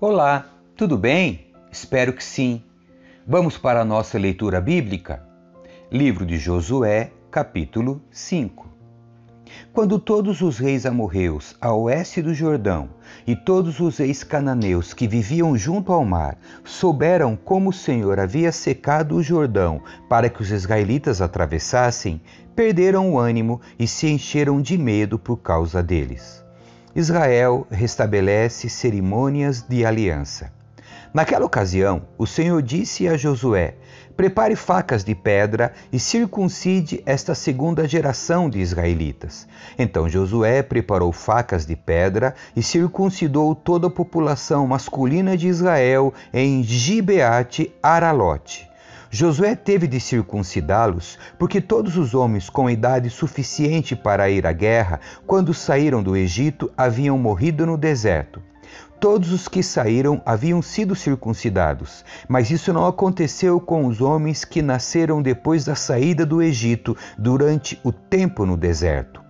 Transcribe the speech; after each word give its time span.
Olá, 0.00 0.46
tudo 0.76 0.96
bem? 0.96 1.48
Espero 1.72 2.12
que 2.12 2.22
sim. 2.22 2.62
Vamos 3.26 3.58
para 3.58 3.80
a 3.80 3.84
nossa 3.84 4.16
leitura 4.16 4.60
bíblica? 4.60 5.26
Livro 5.90 6.24
de 6.24 6.38
Josué, 6.38 7.10
capítulo 7.32 8.00
5. 8.08 8.68
Quando 9.72 9.98
todos 9.98 10.40
os 10.40 10.56
reis 10.56 10.86
amorreus 10.86 11.56
a 11.60 11.74
oeste 11.74 12.22
do 12.22 12.32
Jordão 12.32 12.90
e 13.26 13.34
todos 13.34 13.80
os 13.80 13.98
reis 13.98 14.22
cananeus 14.22 14.94
que 14.94 15.08
viviam 15.08 15.58
junto 15.58 15.92
ao 15.92 16.04
mar 16.04 16.38
souberam 16.62 17.34
como 17.34 17.70
o 17.70 17.72
Senhor 17.72 18.20
havia 18.20 18.52
secado 18.52 19.16
o 19.16 19.22
Jordão 19.22 19.82
para 20.08 20.28
que 20.30 20.40
os 20.40 20.52
israelitas 20.52 21.20
atravessassem, 21.20 22.20
perderam 22.54 23.14
o 23.14 23.18
ânimo 23.18 23.60
e 23.76 23.88
se 23.88 24.06
encheram 24.06 24.62
de 24.62 24.78
medo 24.78 25.18
por 25.18 25.38
causa 25.38 25.82
deles. 25.82 26.46
Israel 26.98 27.64
restabelece 27.70 28.68
cerimônias 28.68 29.62
de 29.62 29.86
aliança. 29.86 30.50
Naquela 31.14 31.46
ocasião, 31.46 32.02
o 32.18 32.26
Senhor 32.26 32.60
disse 32.60 33.06
a 33.06 33.16
Josué: 33.16 33.76
Prepare 34.16 34.56
facas 34.56 35.04
de 35.04 35.14
pedra 35.14 35.72
e 35.92 36.00
circuncide 36.00 37.00
esta 37.06 37.36
segunda 37.36 37.86
geração 37.86 38.50
de 38.50 38.58
israelitas. 38.58 39.46
Então 39.78 40.08
Josué 40.08 40.60
preparou 40.60 41.12
facas 41.12 41.64
de 41.64 41.76
pedra 41.76 42.34
e 42.56 42.64
circuncidou 42.64 43.54
toda 43.54 43.86
a 43.86 43.90
população 43.90 44.66
masculina 44.66 45.36
de 45.36 45.46
Israel 45.46 46.12
em 46.34 46.64
Gibeate 46.64 47.72
Aralote. 47.80 48.67
Josué 49.10 49.56
teve 49.56 49.86
de 49.86 49.98
circuncidá-los, 49.98 51.18
porque 51.38 51.62
todos 51.62 51.96
os 51.96 52.14
homens 52.14 52.50
com 52.50 52.68
idade 52.68 53.08
suficiente 53.08 53.96
para 53.96 54.28
ir 54.28 54.46
à 54.46 54.52
guerra, 54.52 55.00
quando 55.26 55.54
saíram 55.54 56.02
do 56.02 56.14
Egito, 56.14 56.70
haviam 56.76 57.16
morrido 57.16 57.64
no 57.64 57.78
deserto. 57.78 58.42
Todos 59.00 59.32
os 59.32 59.48
que 59.48 59.62
saíram 59.62 60.20
haviam 60.26 60.60
sido 60.60 60.94
circuncidados, 60.94 62.04
mas 62.28 62.50
isso 62.50 62.72
não 62.72 62.84
aconteceu 62.84 63.58
com 63.60 63.86
os 63.86 64.00
homens 64.00 64.44
que 64.44 64.60
nasceram 64.60 65.22
depois 65.22 65.64
da 65.64 65.74
saída 65.74 66.26
do 66.26 66.42
Egito 66.42 66.96
durante 67.16 67.80
o 67.84 67.92
tempo 67.92 68.44
no 68.44 68.56
deserto. 68.56 69.27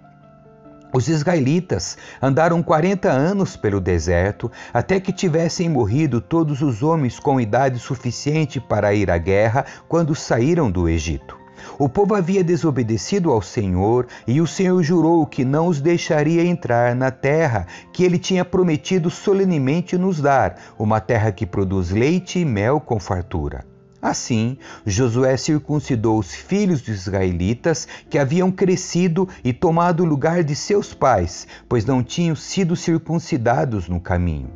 Os 0.93 1.07
israelitas 1.07 1.99
andaram 2.21 2.63
40 2.63 3.11
anos 3.11 3.57
pelo 3.57 3.79
deserto 3.79 4.51
até 4.73 4.99
que 4.99 5.13
tivessem 5.13 5.69
morrido 5.69 6.19
todos 6.19 6.63
os 6.63 6.83
homens 6.83 7.21
com 7.21 7.39
idade 7.39 7.79
suficiente 7.79 8.59
para 8.59 8.95
ir 8.95 9.11
à 9.11 9.19
guerra 9.19 9.67
quando 9.87 10.15
saíram 10.15 10.71
do 10.71 10.89
Egito. 10.89 11.37
O 11.79 11.89
povo 11.89 12.15
havia 12.15 12.43
desobedecido 12.43 13.31
ao 13.31 13.43
Senhor 13.43 14.07
e 14.27 14.41
o 14.41 14.47
Senhor 14.47 14.83
jurou 14.83 15.27
que 15.27 15.45
não 15.45 15.67
os 15.67 15.81
deixaria 15.81 16.45
entrar 16.45 16.95
na 16.95 17.11
terra 17.11 17.67
que 17.93 18.03
ele 18.03 18.19
tinha 18.19 18.45
prometido 18.45 19.11
solenemente 19.11 19.99
nos 19.99 20.21
dar, 20.21 20.57
uma 20.79 21.01
terra 21.01 21.33
que 21.33 21.45
produz 21.45 21.91
leite 21.91 22.39
e 22.39 22.45
mel 22.45 22.81
com 22.81 22.99
fartura. 22.99 23.78
Assim, 24.01 24.57
Josué 24.87 25.37
circuncidou 25.37 26.19
os 26.21 26.33
filhos 26.33 26.81
dos 26.81 27.07
israelitas 27.07 27.89
que 28.09 28.17
haviam 28.17 28.51
crescido 28.51 29.29
e 29.43 29.53
tomado 29.53 30.05
o 30.05 30.07
lugar 30.07 30.45
de 30.45 30.55
seus 30.55 30.95
pais, 30.95 31.49
pois 31.69 31.85
não 31.85 32.03
tinham 32.03 32.37
sido 32.37 32.77
circuncidados 32.77 33.89
no 33.89 34.01
caminho. 34.01 34.51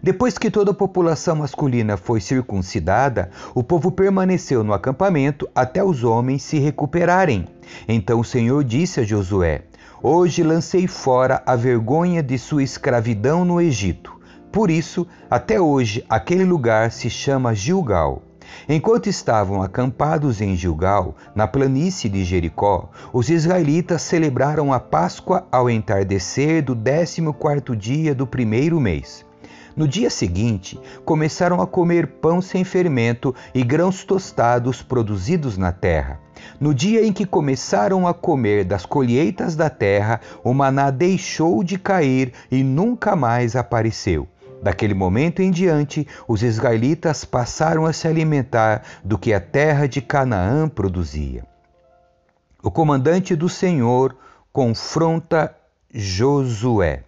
Depois 0.00 0.38
que 0.38 0.52
toda 0.52 0.70
a 0.70 0.74
população 0.74 1.34
masculina 1.34 1.96
foi 1.96 2.20
circuncidada, 2.20 3.28
o 3.56 3.64
povo 3.64 3.90
permaneceu 3.90 4.62
no 4.62 4.72
acampamento 4.72 5.48
até 5.52 5.82
os 5.82 6.04
homens 6.04 6.44
se 6.44 6.60
recuperarem. 6.60 7.46
Então 7.88 8.20
o 8.20 8.24
Senhor 8.24 8.62
disse 8.62 9.00
a 9.00 9.02
Josué: 9.02 9.62
Hoje 10.00 10.44
lancei 10.44 10.86
fora 10.86 11.42
a 11.44 11.56
vergonha 11.56 12.22
de 12.22 12.38
sua 12.38 12.62
escravidão 12.62 13.44
no 13.44 13.60
Egito. 13.60 14.14
Por 14.52 14.70
isso, 14.70 15.06
até 15.28 15.60
hoje, 15.60 16.04
aquele 16.08 16.44
lugar 16.44 16.92
se 16.92 17.10
chama 17.10 17.52
Gilgal. 17.52 18.22
Enquanto 18.68 19.08
estavam 19.08 19.62
acampados 19.62 20.40
em 20.40 20.56
Gilgal, 20.56 21.14
na 21.34 21.46
planície 21.46 22.10
de 22.10 22.24
Jericó, 22.24 22.90
os 23.12 23.28
israelitas 23.28 24.02
celebraram 24.02 24.72
a 24.72 24.80
Páscoa 24.80 25.46
ao 25.52 25.70
entardecer 25.70 26.62
do 26.62 26.74
décimo 26.74 27.32
quarto 27.32 27.76
dia 27.76 28.14
do 28.14 28.26
primeiro 28.26 28.80
mês. 28.80 29.24
No 29.76 29.86
dia 29.86 30.08
seguinte, 30.08 30.80
começaram 31.04 31.60
a 31.60 31.66
comer 31.66 32.06
pão 32.06 32.40
sem 32.40 32.64
fermento 32.64 33.34
e 33.54 33.62
grãos 33.62 34.04
tostados 34.04 34.80
produzidos 34.80 35.58
na 35.58 35.70
terra. 35.70 36.18
No 36.58 36.72
dia 36.72 37.06
em 37.06 37.12
que 37.12 37.26
começaram 37.26 38.08
a 38.08 38.14
comer 38.14 38.64
das 38.64 38.86
colheitas 38.86 39.54
da 39.54 39.68
terra, 39.68 40.20
o 40.42 40.54
maná 40.54 40.90
deixou 40.90 41.62
de 41.62 41.78
cair 41.78 42.32
e 42.50 42.64
nunca 42.64 43.14
mais 43.14 43.54
apareceu. 43.54 44.26
Daquele 44.62 44.94
momento 44.94 45.40
em 45.42 45.50
diante, 45.50 46.06
os 46.26 46.42
israelitas 46.42 47.24
passaram 47.24 47.86
a 47.86 47.92
se 47.92 48.08
alimentar 48.08 48.82
do 49.04 49.18
que 49.18 49.32
a 49.32 49.40
terra 49.40 49.86
de 49.86 50.00
Canaã 50.00 50.68
produzia. 50.68 51.44
O 52.62 52.70
comandante 52.70 53.36
do 53.36 53.48
Senhor 53.48 54.16
confronta 54.52 55.54
Josué. 55.94 57.04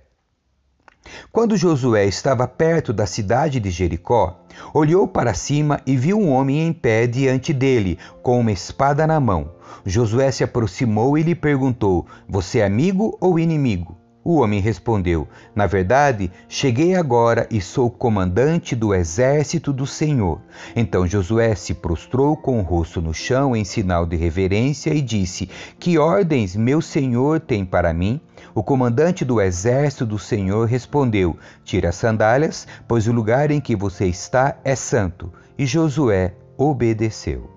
Quando 1.32 1.56
Josué 1.56 2.06
estava 2.06 2.47
perto 2.47 2.92
da 2.92 3.06
cidade 3.06 3.58
de 3.58 3.70
Jericó, 3.70 4.41
olhou 4.72 5.08
para 5.08 5.34
cima 5.34 5.81
e 5.87 5.97
viu 5.97 6.19
um 6.19 6.31
homem 6.31 6.66
em 6.66 6.72
pé 6.72 7.06
diante 7.06 7.53
dele, 7.53 7.98
com 8.22 8.38
uma 8.38 8.53
espada 8.53 9.06
na 9.06 9.19
mão. 9.19 9.50
Josué 9.84 10.31
se 10.31 10.44
aproximou 10.44 11.16
e 11.16 11.22
lhe 11.22 11.34
perguntou: 11.34 12.06
Você 12.28 12.60
é 12.60 12.64
amigo 12.64 13.16
ou 13.20 13.38
inimigo? 13.38 13.97
O 14.28 14.41
homem 14.41 14.61
respondeu: 14.61 15.27
Na 15.55 15.66
verdade, 15.66 16.31
cheguei 16.50 16.94
agora 16.94 17.49
e 17.50 17.62
sou 17.62 17.91
comandante 17.91 18.77
do 18.77 18.93
exército 18.93 19.72
do 19.72 19.87
Senhor. 19.87 20.39
Então 20.77 21.06
Josué 21.06 21.55
se 21.55 21.72
prostrou 21.72 22.37
com 22.37 22.59
o 22.59 22.62
rosto 22.62 23.00
no 23.00 23.15
chão 23.15 23.56
em 23.56 23.65
sinal 23.65 24.05
de 24.05 24.17
reverência 24.17 24.93
e 24.93 25.00
disse: 25.00 25.49
Que 25.78 25.97
ordens 25.97 26.55
meu 26.55 26.83
senhor 26.83 27.41
tem 27.41 27.65
para 27.65 27.94
mim? 27.94 28.21
O 28.55 28.62
comandante 28.62 29.25
do 29.25 29.41
exército 29.41 30.05
do 30.05 30.19
Senhor 30.19 30.69
respondeu: 30.69 31.38
Tire 31.65 31.87
as 31.87 31.97
sandálias, 31.97 32.67
pois 32.87 33.09
o 33.09 33.12
lugar 33.12 33.50
em 33.50 33.62
que 33.62 33.75
você 33.75 34.05
está 34.05 34.59
é 34.62 34.77
santo. 34.77 35.33
E 35.56 35.65
Josué 35.65 36.34
obedeceu. 36.55 37.49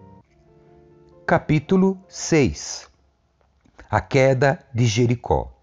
Capítulo 1.26 2.00
6 2.08 2.88
A 3.90 4.00
queda 4.00 4.58
de 4.74 4.86
Jericó. 4.86 5.61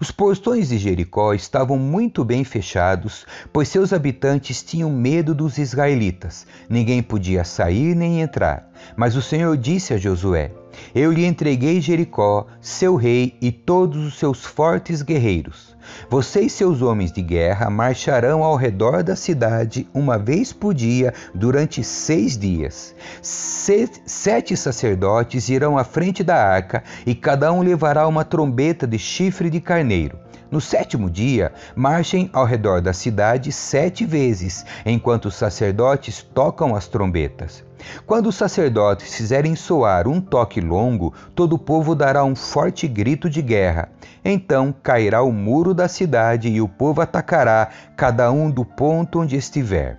Os 0.00 0.10
portões 0.10 0.68
de 0.68 0.78
Jericó 0.78 1.34
estavam 1.34 1.78
muito 1.78 2.24
bem 2.24 2.44
fechados, 2.44 3.26
pois 3.52 3.68
seus 3.68 3.92
habitantes 3.92 4.62
tinham 4.62 4.90
medo 4.90 5.34
dos 5.34 5.58
israelitas. 5.58 6.46
Ninguém 6.68 7.02
podia 7.02 7.44
sair 7.44 7.94
nem 7.94 8.20
entrar. 8.20 8.68
Mas 8.96 9.16
o 9.16 9.22
Senhor 9.22 9.56
disse 9.56 9.94
a 9.94 9.98
Josué: 9.98 10.50
Eu 10.94 11.12
lhe 11.12 11.24
entreguei 11.26 11.80
Jericó, 11.80 12.46
seu 12.60 12.96
rei 12.96 13.36
e 13.40 13.50
todos 13.50 14.04
os 14.06 14.18
seus 14.18 14.44
fortes 14.44 15.02
guerreiros. 15.02 15.74
Você 16.08 16.42
e 16.42 16.50
seus 16.50 16.82
homens 16.82 17.12
de 17.12 17.20
guerra 17.20 17.68
marcharão 17.68 18.42
ao 18.42 18.56
redor 18.56 19.02
da 19.02 19.14
cidade 19.14 19.86
uma 19.92 20.18
vez 20.18 20.52
por 20.52 20.72
dia 20.72 21.12
durante 21.34 21.84
seis 21.84 22.38
dias. 22.38 22.94
Sete 23.22 24.56
sacerdotes 24.56 25.48
irão 25.48 25.76
à 25.76 25.84
frente 25.84 26.22
da 26.24 26.36
arca 26.36 26.82
e 27.06 27.14
cada 27.14 27.52
um 27.52 27.62
levará 27.62 28.06
uma 28.06 28.24
trombeta 28.24 28.86
de 28.86 28.98
chifre 28.98 29.50
de 29.50 29.60
carneiro. 29.60 30.18
No 30.50 30.60
sétimo 30.60 31.10
dia, 31.10 31.52
marchem 31.74 32.30
ao 32.32 32.44
redor 32.44 32.80
da 32.80 32.92
cidade 32.92 33.50
sete 33.50 34.06
vezes, 34.06 34.64
enquanto 34.86 35.26
os 35.26 35.34
sacerdotes 35.34 36.22
tocam 36.22 36.76
as 36.76 36.86
trombetas. 36.86 37.64
Quando 38.06 38.28
os 38.28 38.36
sacerdotes 38.36 39.14
fizerem 39.14 39.54
soar 39.54 40.06
um 40.08 40.20
toque 40.20 40.60
longo, 40.60 41.12
todo 41.34 41.54
o 41.54 41.58
povo 41.58 41.94
dará 41.94 42.24
um 42.24 42.34
forte 42.34 42.86
grito 42.86 43.30
de 43.30 43.42
guerra. 43.42 43.88
Então 44.24 44.74
cairá 44.82 45.22
o 45.22 45.32
muro 45.32 45.74
da 45.74 45.88
cidade 45.88 46.48
e 46.48 46.60
o 46.60 46.68
povo 46.68 47.00
atacará, 47.00 47.68
cada 47.96 48.30
um 48.30 48.50
do 48.50 48.64
ponto 48.64 49.20
onde 49.20 49.36
estiver. 49.36 49.98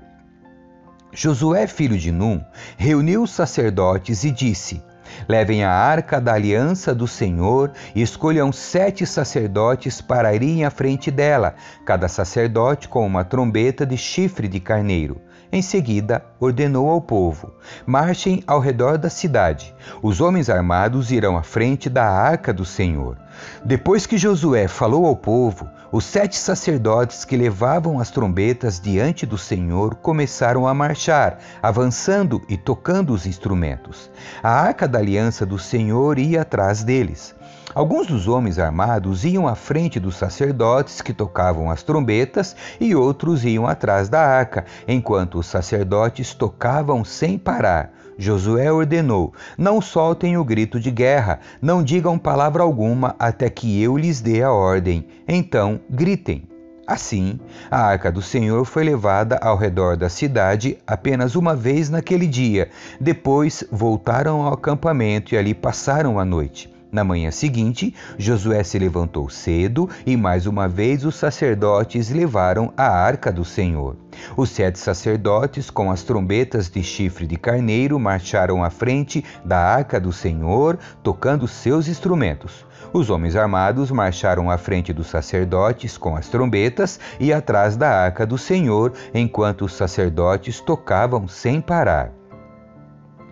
Josué, 1.12 1.66
filho 1.66 1.98
de 1.98 2.12
Num, 2.12 2.44
reuniu 2.78 3.24
os 3.24 3.32
sacerdotes 3.32 4.24
e 4.24 4.32
disse: 4.32 4.84
Levem 5.28 5.64
a 5.64 5.72
arca 5.72 6.20
da 6.20 6.34
aliança 6.34 6.94
do 6.94 7.08
Senhor 7.08 7.72
e 7.96 8.02
escolham 8.02 8.52
sete 8.52 9.06
sacerdotes 9.06 10.02
para 10.02 10.34
irem 10.36 10.66
à 10.66 10.70
frente 10.70 11.10
dela, 11.10 11.56
cada 11.86 12.08
sacerdote 12.08 12.88
com 12.88 13.06
uma 13.06 13.24
trombeta 13.24 13.86
de 13.86 13.98
chifre 13.98 14.48
de 14.48 14.60
carneiro. 14.60 15.22
Em 15.52 15.62
seguida, 15.62 16.24
ordenou 16.40 16.90
ao 16.90 17.02
povo: 17.02 17.54
Marchem 17.86 18.44
ao 18.48 18.60
redor 18.60 18.98
da 18.98 19.10
cidade. 19.10 19.74
Os 20.02 20.20
homens 20.20 20.50
armados 20.50 21.12
irão 21.12 21.38
à 21.38 21.44
frente 21.44 21.90
da 21.90 22.06
arca 22.06 22.54
do 22.54 22.66
Senhor. 22.66 23.18
Depois 23.64 24.06
que 24.06 24.18
Josué 24.18 24.68
falou 24.68 25.06
ao 25.06 25.16
povo, 25.16 25.70
os 25.92 26.04
sete 26.04 26.38
sacerdotes 26.38 27.24
que 27.24 27.38
levavam 27.38 28.00
as 28.00 28.10
trombetas 28.10 28.80
diante 28.80 29.26
do 29.26 29.38
Senhor 29.38 29.96
começaram 29.96 30.68
a 30.68 30.74
marchar, 30.74 31.40
avançando 31.62 32.42
e 32.50 32.58
tocando 32.58 33.14
os 33.14 33.26
instrumentos. 33.26 34.10
A 34.42 34.50
arca 34.50 34.88
da 34.88 35.00
aliança 35.00 35.46
do 35.46 35.60
Senhor 35.60 36.18
ia 36.18 36.42
atrás 36.42 36.84
deles. 36.84 37.36
Alguns 37.74 38.08
dos 38.08 38.28
homens 38.28 38.58
armados 38.58 39.26
iam 39.26 39.48
à 39.48 39.54
frente 39.54 40.00
dos 40.00 40.16
sacerdotes 40.16 41.02
que 41.02 41.14
tocavam 41.14 41.70
as 41.70 41.84
trombetas 41.84 42.56
e 42.80 42.96
outros 42.96 43.44
iam 43.44 43.68
atrás 43.68 44.08
da 44.08 44.22
arca, 44.22 44.64
enquanto 44.88 45.38
os 45.38 45.46
sacerdotes 45.46 46.34
tocavam 46.34 47.04
sem 47.04 47.38
parar. 47.38 47.92
Josué 48.18 48.72
ordenou: 48.72 49.34
Não 49.58 49.82
soltem 49.82 50.38
o 50.38 50.44
grito 50.44 50.80
de 50.80 50.92
guerra, 50.92 51.40
não 51.62 51.84
digam 51.84 52.18
palavra 52.18 52.64
alguma 52.64 53.16
até 53.20 53.50
que 53.50 53.82
eu 53.82 53.98
lhes 53.98 54.22
dê 54.22 54.42
a 54.42 54.52
ordem. 54.52 55.06
Então 55.28 55.80
gritem. 55.90 56.48
Assim, 56.88 57.40
a 57.72 57.80
arca 57.80 58.12
do 58.12 58.22
Senhor 58.22 58.64
foi 58.64 58.84
levada 58.84 59.38
ao 59.42 59.58
redor 59.58 59.98
da 59.98 60.08
cidade 60.08 60.78
apenas 60.86 61.36
uma 61.36 61.56
vez 61.56 61.90
naquele 61.90 62.28
dia. 62.28 62.70
Depois 63.02 63.64
voltaram 63.72 64.44
ao 64.44 64.54
acampamento 64.54 65.34
e 65.34 65.38
ali 65.38 65.56
passaram 65.56 66.20
a 66.20 66.26
noite. 66.26 66.75
Na 66.96 67.04
manhã 67.04 67.30
seguinte, 67.30 67.94
Josué 68.18 68.64
se 68.64 68.80
levantou 68.80 69.30
cedo 69.30 69.90
e 70.06 70.16
mais 70.16 70.46
uma 70.46 70.66
vez 70.66 71.04
os 71.04 71.16
sacerdotes 71.16 72.10
levaram 72.10 72.72
a 72.78 72.88
arca 72.88 73.34
do 73.34 73.44
Senhor. 73.44 73.98
Os 74.38 74.50
sete 74.50 74.80
sacerdotes, 74.80 75.70
com 75.70 75.92
as 75.92 76.04
trombetas 76.04 76.70
de 76.70 76.82
chifre 76.82 77.28
de 77.28 77.36
carneiro, 77.36 78.00
marcharam 78.00 78.64
à 78.64 78.70
frente 78.70 79.26
da 79.44 79.60
arca 79.60 80.00
do 80.00 80.14
Senhor, 80.14 80.80
tocando 81.04 81.50
seus 81.50 81.90
instrumentos. 81.90 82.66
Os 82.94 83.10
homens 83.10 83.36
armados 83.36 83.92
marcharam 83.92 84.50
à 84.50 84.58
frente 84.58 84.94
dos 84.94 85.08
sacerdotes 85.08 85.98
com 85.98 86.16
as 86.16 86.30
trombetas 86.30 86.98
e 87.20 87.34
atrás 87.34 87.76
da 87.76 87.90
arca 87.90 88.26
do 88.26 88.38
Senhor, 88.38 88.94
enquanto 89.14 89.66
os 89.66 89.74
sacerdotes 89.74 90.62
tocavam 90.62 91.28
sem 91.28 91.60
parar. 91.60 92.14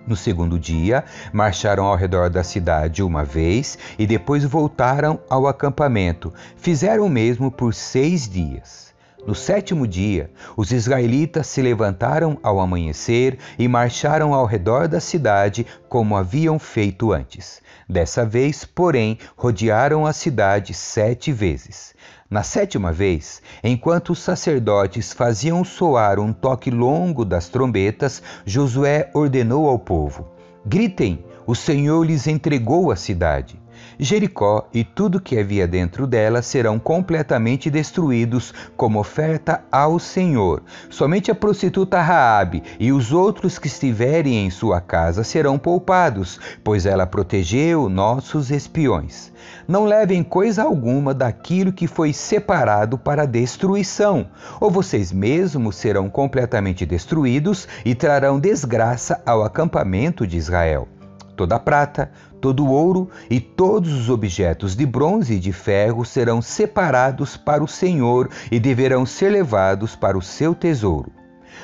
No 0.05 0.15
segundo 0.15 0.59
dia, 0.59 1.03
marcharam 1.31 1.85
ao 1.85 1.95
redor 1.95 2.29
da 2.29 2.43
cidade 2.43 3.01
uma 3.01 3.23
vez 3.23 3.77
e 3.97 4.05
depois 4.05 4.43
voltaram 4.43 5.19
ao 5.29 5.47
acampamento. 5.47 6.33
Fizeram 6.57 7.05
o 7.05 7.09
mesmo 7.09 7.49
por 7.49 7.73
seis 7.73 8.27
dias. 8.27 8.92
No 9.25 9.33
sétimo 9.33 9.87
dia, 9.87 10.29
os 10.57 10.73
israelitas 10.73 11.47
se 11.47 11.61
levantaram 11.61 12.37
ao 12.43 12.59
amanhecer 12.59 13.37
e 13.57 13.69
marcharam 13.69 14.33
ao 14.33 14.45
redor 14.45 14.89
da 14.89 14.99
cidade 14.99 15.65
como 15.87 16.17
haviam 16.17 16.59
feito 16.59 17.13
antes. 17.13 17.61
Dessa 17.87 18.25
vez, 18.25 18.65
porém, 18.65 19.17
rodearam 19.37 20.05
a 20.05 20.11
cidade 20.11 20.73
sete 20.73 21.31
vezes. 21.31 21.93
Na 22.29 22.43
sétima 22.43 22.91
vez, 22.91 23.41
enquanto 23.63 24.09
os 24.09 24.19
sacerdotes 24.19 25.13
faziam 25.13 25.63
soar 25.63 26.19
um 26.19 26.33
toque 26.33 26.69
longo 26.69 27.23
das 27.23 27.47
trombetas, 27.47 28.21
Josué 28.45 29.09
ordenou 29.13 29.69
ao 29.69 29.79
povo: 29.79 30.27
Gritem, 30.65 31.23
o 31.47 31.55
Senhor 31.55 32.03
lhes 32.03 32.27
entregou 32.27 32.91
a 32.91 32.97
cidade. 32.97 33.62
Jericó 33.99 34.67
e 34.73 34.83
tudo 34.83 35.21
que 35.21 35.37
havia 35.37 35.67
dentro 35.67 36.07
dela 36.07 36.41
serão 36.41 36.79
completamente 36.79 37.69
destruídos 37.69 38.53
como 38.75 38.99
oferta 38.99 39.63
ao 39.71 39.99
Senhor. 39.99 40.63
Somente 40.89 41.29
a 41.31 41.35
prostituta 41.35 42.01
Raabe 42.01 42.63
e 42.79 42.91
os 42.91 43.11
outros 43.11 43.59
que 43.59 43.67
estiverem 43.67 44.45
em 44.45 44.49
sua 44.49 44.81
casa 44.81 45.23
serão 45.23 45.57
poupados, 45.57 46.39
pois 46.63 46.85
ela 46.85 47.05
protegeu 47.05 47.89
nossos 47.89 48.51
espiões. 48.51 49.31
Não 49.67 49.85
levem 49.85 50.23
coisa 50.23 50.63
alguma 50.63 51.13
daquilo 51.13 51.71
que 51.71 51.87
foi 51.87 52.13
separado 52.13 52.97
para 52.97 53.25
destruição, 53.25 54.27
ou 54.59 54.71
vocês 54.71 55.11
mesmos 55.11 55.75
serão 55.75 56.09
completamente 56.09 56.85
destruídos 56.85 57.67
e 57.85 57.93
trarão 57.93 58.39
desgraça 58.39 59.21
ao 59.25 59.43
acampamento 59.43 60.25
de 60.25 60.37
Israel. 60.37 60.87
Toda 61.35 61.55
a 61.55 61.59
prata, 61.59 62.11
todo 62.39 62.63
o 62.63 62.69
ouro 62.71 63.09
e 63.29 63.39
todos 63.39 63.91
os 63.91 64.09
objetos 64.09 64.75
de 64.75 64.85
bronze 64.85 65.35
e 65.35 65.39
de 65.39 65.51
ferro 65.51 66.05
serão 66.05 66.41
separados 66.41 67.35
para 67.35 67.63
o 67.63 67.67
Senhor 67.67 68.29
e 68.51 68.59
deverão 68.59 69.05
ser 69.05 69.29
levados 69.29 69.95
para 69.95 70.17
o 70.17 70.21
seu 70.21 70.53
tesouro. 70.53 71.11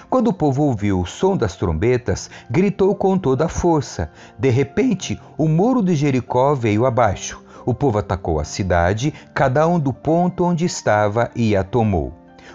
Quando 0.10 0.30
o 0.30 0.34
povo 0.34 0.64
ouviu 0.64 1.02
o 1.02 1.06
som 1.06 1.38
das 1.38 1.56
trombetas, 1.56 2.32
gritou 2.50 2.96
com 2.96 3.18
toda 3.18 3.46
a 3.46 3.50
força. 3.50 4.12
De 4.40 4.50
repente, 4.50 5.20
o 5.38 5.48
muro 5.48 5.84
de 5.84 5.96
Jericó 5.96 6.56
veio 6.56 6.86
abaixo. 6.86 7.44
O 7.64 7.74
povo 7.74 8.00
atacou 8.00 8.40
a 8.40 8.44
cidade, 8.44 9.14
cada 9.36 9.68
um 9.68 9.80
do 9.80 9.94
ponto 9.94 10.44
onde 10.44 10.66
estava, 10.66 11.30
e 11.36 11.56
a 11.56 11.64
tomou. 11.64 12.14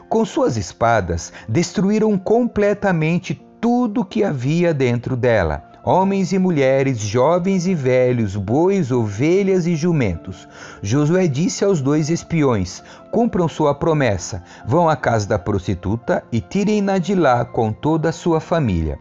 Com 0.09 0.25
suas 0.25 0.57
espadas, 0.57 1.33
destruíram 1.49 2.19
completamente 2.19 3.41
tudo 3.61 4.05
que 4.05 4.25
havia 4.25 4.75
dentro 4.75 5.17
dela 5.17 5.74
homens 5.85 6.33
e 6.33 6.39
mulheres, 6.39 6.99
jovens 6.99 7.67
e 7.67 7.75
velhos, 7.75 8.35
bois, 8.35 8.91
ovelhas 8.91 9.67
e 9.67 9.77
jumentos. 9.77 10.49
Josué 10.83 11.29
disse 11.29 11.65
aos 11.65 11.81
dois 11.81 12.09
espiões: 12.09 12.83
Cumpram 13.11 13.49
sua 13.49 13.75
promessa, 13.75 14.43
vão 14.67 14.89
à 14.89 14.97
casa 14.97 15.29
da 15.29 15.39
prostituta 15.39 16.25
e 16.33 16.41
tirem-na 16.41 16.99
de 16.99 17.15
lá 17.15 17.45
com 17.45 17.73
toda 17.73 18.09
a 18.09 18.13
sua 18.13 18.41
família. 18.41 18.99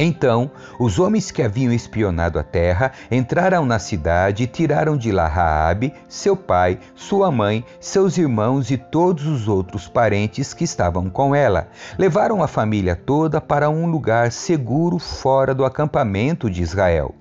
Então, 0.00 0.48
os 0.78 1.00
homens 1.00 1.32
que 1.32 1.42
haviam 1.42 1.72
espionado 1.72 2.38
a 2.38 2.44
terra 2.44 2.92
entraram 3.10 3.66
na 3.66 3.80
cidade 3.80 4.44
e 4.44 4.46
tiraram 4.46 4.96
de 4.96 5.10
lá 5.10 5.26
Raabe, 5.26 5.92
seu 6.08 6.36
pai, 6.36 6.78
sua 6.94 7.32
mãe, 7.32 7.64
seus 7.80 8.16
irmãos 8.16 8.70
e 8.70 8.76
todos 8.76 9.26
os 9.26 9.48
outros 9.48 9.88
parentes 9.88 10.54
que 10.54 10.62
estavam 10.62 11.10
com 11.10 11.34
ela. 11.34 11.66
Levaram 11.98 12.44
a 12.44 12.46
família 12.46 12.94
toda 12.94 13.40
para 13.40 13.68
um 13.68 13.86
lugar 13.86 14.30
seguro 14.30 15.00
fora 15.00 15.52
do 15.52 15.64
acampamento 15.64 16.48
de 16.48 16.62
Israel. 16.62 17.12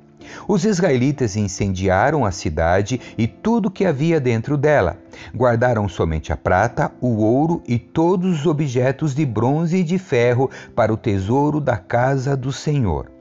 Os 0.48 0.66
israelitas 0.66 1.36
incendiaram 1.36 2.26
a 2.26 2.32
cidade 2.32 3.00
e 3.18 3.28
tudo 3.28 3.72
que 3.72 3.86
havia 3.86 4.20
dentro 4.20 4.58
dela. 4.58 4.98
Guardaram 5.36 5.88
somente 5.88 6.32
a 6.32 6.38
prata, 6.38 6.92
o 7.02 7.18
ouro 7.18 7.62
e 7.68 7.78
todos 7.78 8.40
os 8.40 8.46
objetos 8.46 9.14
de 9.14 9.26
bronze 9.26 9.78
e 9.78 9.84
de 9.84 9.98
ferro 9.98 10.50
para 10.76 10.94
o 10.94 10.98
tesouro 10.98 11.60
da 11.60 11.78
casa 11.78 12.36
do 12.36 12.52
Senhor. 12.52 13.12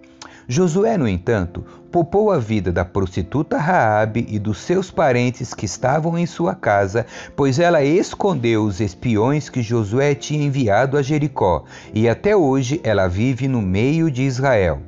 Josué, 0.48 0.96
no 0.96 1.08
entanto, 1.08 1.64
poupou 1.90 2.30
a 2.30 2.38
vida 2.38 2.70
da 2.70 2.84
prostituta 2.84 3.58
Raabe 3.58 4.24
e 4.28 4.38
dos 4.38 4.58
seus 4.58 4.92
parentes 4.92 5.52
que 5.52 5.66
estavam 5.66 6.16
em 6.16 6.24
sua 6.24 6.54
casa, 6.54 7.04
pois 7.34 7.58
ela 7.58 7.82
escondeu 7.82 8.62
os 8.62 8.80
espiões 8.80 9.48
que 9.48 9.60
Josué 9.60 10.14
tinha 10.14 10.46
enviado 10.46 10.96
a 10.96 11.02
Jericó, 11.02 11.64
e 11.92 12.08
até 12.08 12.36
hoje 12.36 12.80
ela 12.84 13.08
vive 13.08 13.48
no 13.48 13.60
meio 13.60 14.08
de 14.08 14.22
Israel. 14.22 14.80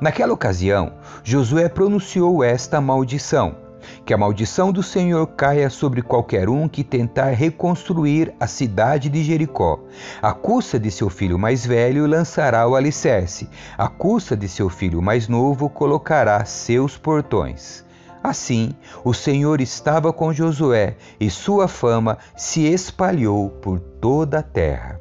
Naquela 0.00 0.32
ocasião, 0.32 0.92
Josué 1.22 1.68
pronunciou 1.68 2.42
esta 2.42 2.80
maldição: 2.80 3.56
que 4.04 4.12
a 4.12 4.18
maldição 4.18 4.72
do 4.72 4.82
Senhor 4.82 5.26
caia 5.28 5.70
sobre 5.70 6.02
qualquer 6.02 6.48
um 6.48 6.68
que 6.68 6.82
tentar 6.82 7.30
reconstruir 7.30 8.34
a 8.40 8.46
cidade 8.46 9.08
de 9.08 9.22
Jericó. 9.22 9.80
A 10.20 10.32
custa 10.32 10.78
de 10.78 10.90
seu 10.90 11.08
filho 11.08 11.38
mais 11.38 11.64
velho 11.64 12.06
lançará 12.06 12.66
o 12.66 12.74
alicerce, 12.74 13.48
a 13.76 13.88
custa 13.88 14.36
de 14.36 14.48
seu 14.48 14.68
filho 14.68 15.00
mais 15.00 15.28
novo 15.28 15.68
colocará 15.68 16.44
seus 16.44 16.96
portões. 16.96 17.84
Assim, 18.22 18.74
o 19.04 19.12
Senhor 19.12 19.60
estava 19.60 20.10
com 20.10 20.32
Josué 20.32 20.96
e 21.20 21.28
sua 21.28 21.68
fama 21.68 22.16
se 22.34 22.62
espalhou 22.62 23.50
por 23.50 23.78
toda 23.78 24.38
a 24.38 24.42
terra. 24.42 24.98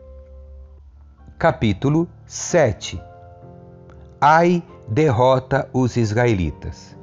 Capítulo 1.40 2.08
7 2.26 3.02
Ai 4.20 4.64
derrota 4.88 5.70
os 5.74 5.98
israelitas. 5.98 6.96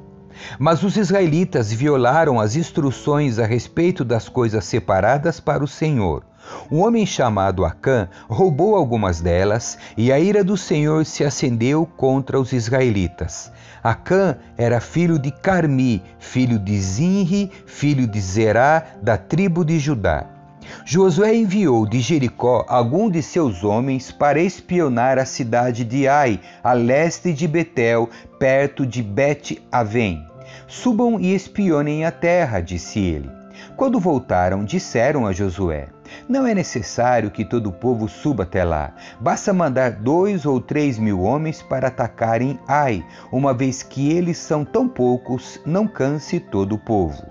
Mas 0.58 0.82
os 0.82 0.96
israelitas 0.96 1.72
violaram 1.72 2.40
as 2.40 2.56
instruções 2.56 3.38
a 3.38 3.46
respeito 3.46 4.04
das 4.04 4.28
coisas 4.28 4.64
separadas 4.64 5.38
para 5.38 5.62
o 5.62 5.68
Senhor. 5.68 6.24
Um 6.70 6.80
homem 6.80 7.04
chamado 7.04 7.64
Acã 7.64 8.08
roubou 8.28 8.74
algumas 8.74 9.20
delas 9.20 9.78
e 9.96 10.10
a 10.10 10.18
ira 10.18 10.42
do 10.42 10.56
Senhor 10.56 11.04
se 11.04 11.22
acendeu 11.24 11.84
contra 11.84 12.40
os 12.40 12.52
israelitas. 12.52 13.52
Acã 13.82 14.36
era 14.56 14.80
filho 14.80 15.18
de 15.18 15.30
Carmi, 15.30 16.02
filho 16.18 16.58
de 16.58 16.78
Zinri, 16.78 17.50
filho 17.66 18.06
de 18.06 18.20
Zerá, 18.20 18.84
da 19.02 19.16
tribo 19.16 19.64
de 19.64 19.78
Judá. 19.78 20.39
Josué 20.84 21.34
enviou 21.34 21.86
de 21.86 22.00
Jericó 22.00 22.64
algum 22.68 23.10
de 23.10 23.22
seus 23.22 23.64
homens 23.64 24.10
para 24.10 24.40
espionar 24.40 25.18
a 25.18 25.24
cidade 25.24 25.84
de 25.84 26.08
Ai, 26.08 26.40
a 26.62 26.72
leste 26.72 27.32
de 27.32 27.46
Betel, 27.46 28.08
perto 28.38 28.86
de 28.86 29.02
Bet-Avém. 29.02 30.26
Subam 30.66 31.20
e 31.20 31.34
espionem 31.34 32.04
a 32.04 32.10
terra, 32.10 32.60
disse 32.60 32.98
ele. 32.98 33.30
Quando 33.76 34.00
voltaram, 34.00 34.64
disseram 34.64 35.26
a 35.26 35.32
Josué: 35.32 35.88
Não 36.28 36.46
é 36.46 36.54
necessário 36.54 37.30
que 37.30 37.44
todo 37.44 37.68
o 37.68 37.72
povo 37.72 38.08
suba 38.08 38.44
até 38.44 38.64
lá. 38.64 38.94
Basta 39.20 39.52
mandar 39.52 39.92
dois 39.92 40.46
ou 40.46 40.60
três 40.60 40.98
mil 40.98 41.22
homens 41.22 41.62
para 41.62 41.88
atacarem 41.88 42.58
Ai, 42.66 43.04
uma 43.32 43.52
vez 43.52 43.82
que 43.82 44.12
eles 44.12 44.38
são 44.38 44.64
tão 44.64 44.88
poucos, 44.88 45.60
não 45.64 45.86
canse 45.86 46.40
todo 46.40 46.74
o 46.74 46.78
povo. 46.78 47.22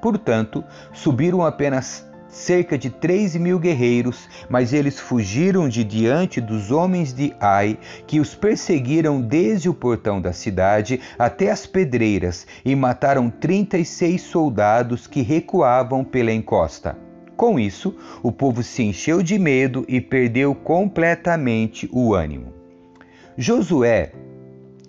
Portanto, 0.00 0.64
subiram 0.92 1.44
apenas 1.44 2.04
cerca 2.32 2.78
de 2.78 2.90
três 2.90 3.36
mil 3.36 3.58
guerreiros, 3.58 4.28
mas 4.48 4.72
eles 4.72 4.98
fugiram 4.98 5.68
de 5.68 5.84
diante 5.84 6.40
dos 6.40 6.72
homens 6.72 7.12
de 7.12 7.32
Ai, 7.38 7.78
que 8.06 8.18
os 8.18 8.34
perseguiram 8.34 9.20
desde 9.20 9.68
o 9.68 9.74
portão 9.74 10.20
da 10.20 10.32
cidade 10.32 10.98
até 11.18 11.50
as 11.50 11.66
pedreiras 11.66 12.46
e 12.64 12.74
mataram 12.74 13.30
trinta 13.30 13.76
e 13.76 13.84
seis 13.84 14.22
soldados 14.22 15.06
que 15.06 15.20
recuavam 15.20 16.02
pela 16.02 16.32
encosta. 16.32 16.96
Com 17.36 17.58
isso, 17.58 17.94
o 18.22 18.32
povo 18.32 18.62
se 18.62 18.82
encheu 18.82 19.22
de 19.22 19.38
medo 19.38 19.84
e 19.86 20.00
perdeu 20.00 20.54
completamente 20.54 21.88
o 21.92 22.14
ânimo. 22.14 22.52
Josué 23.36 24.12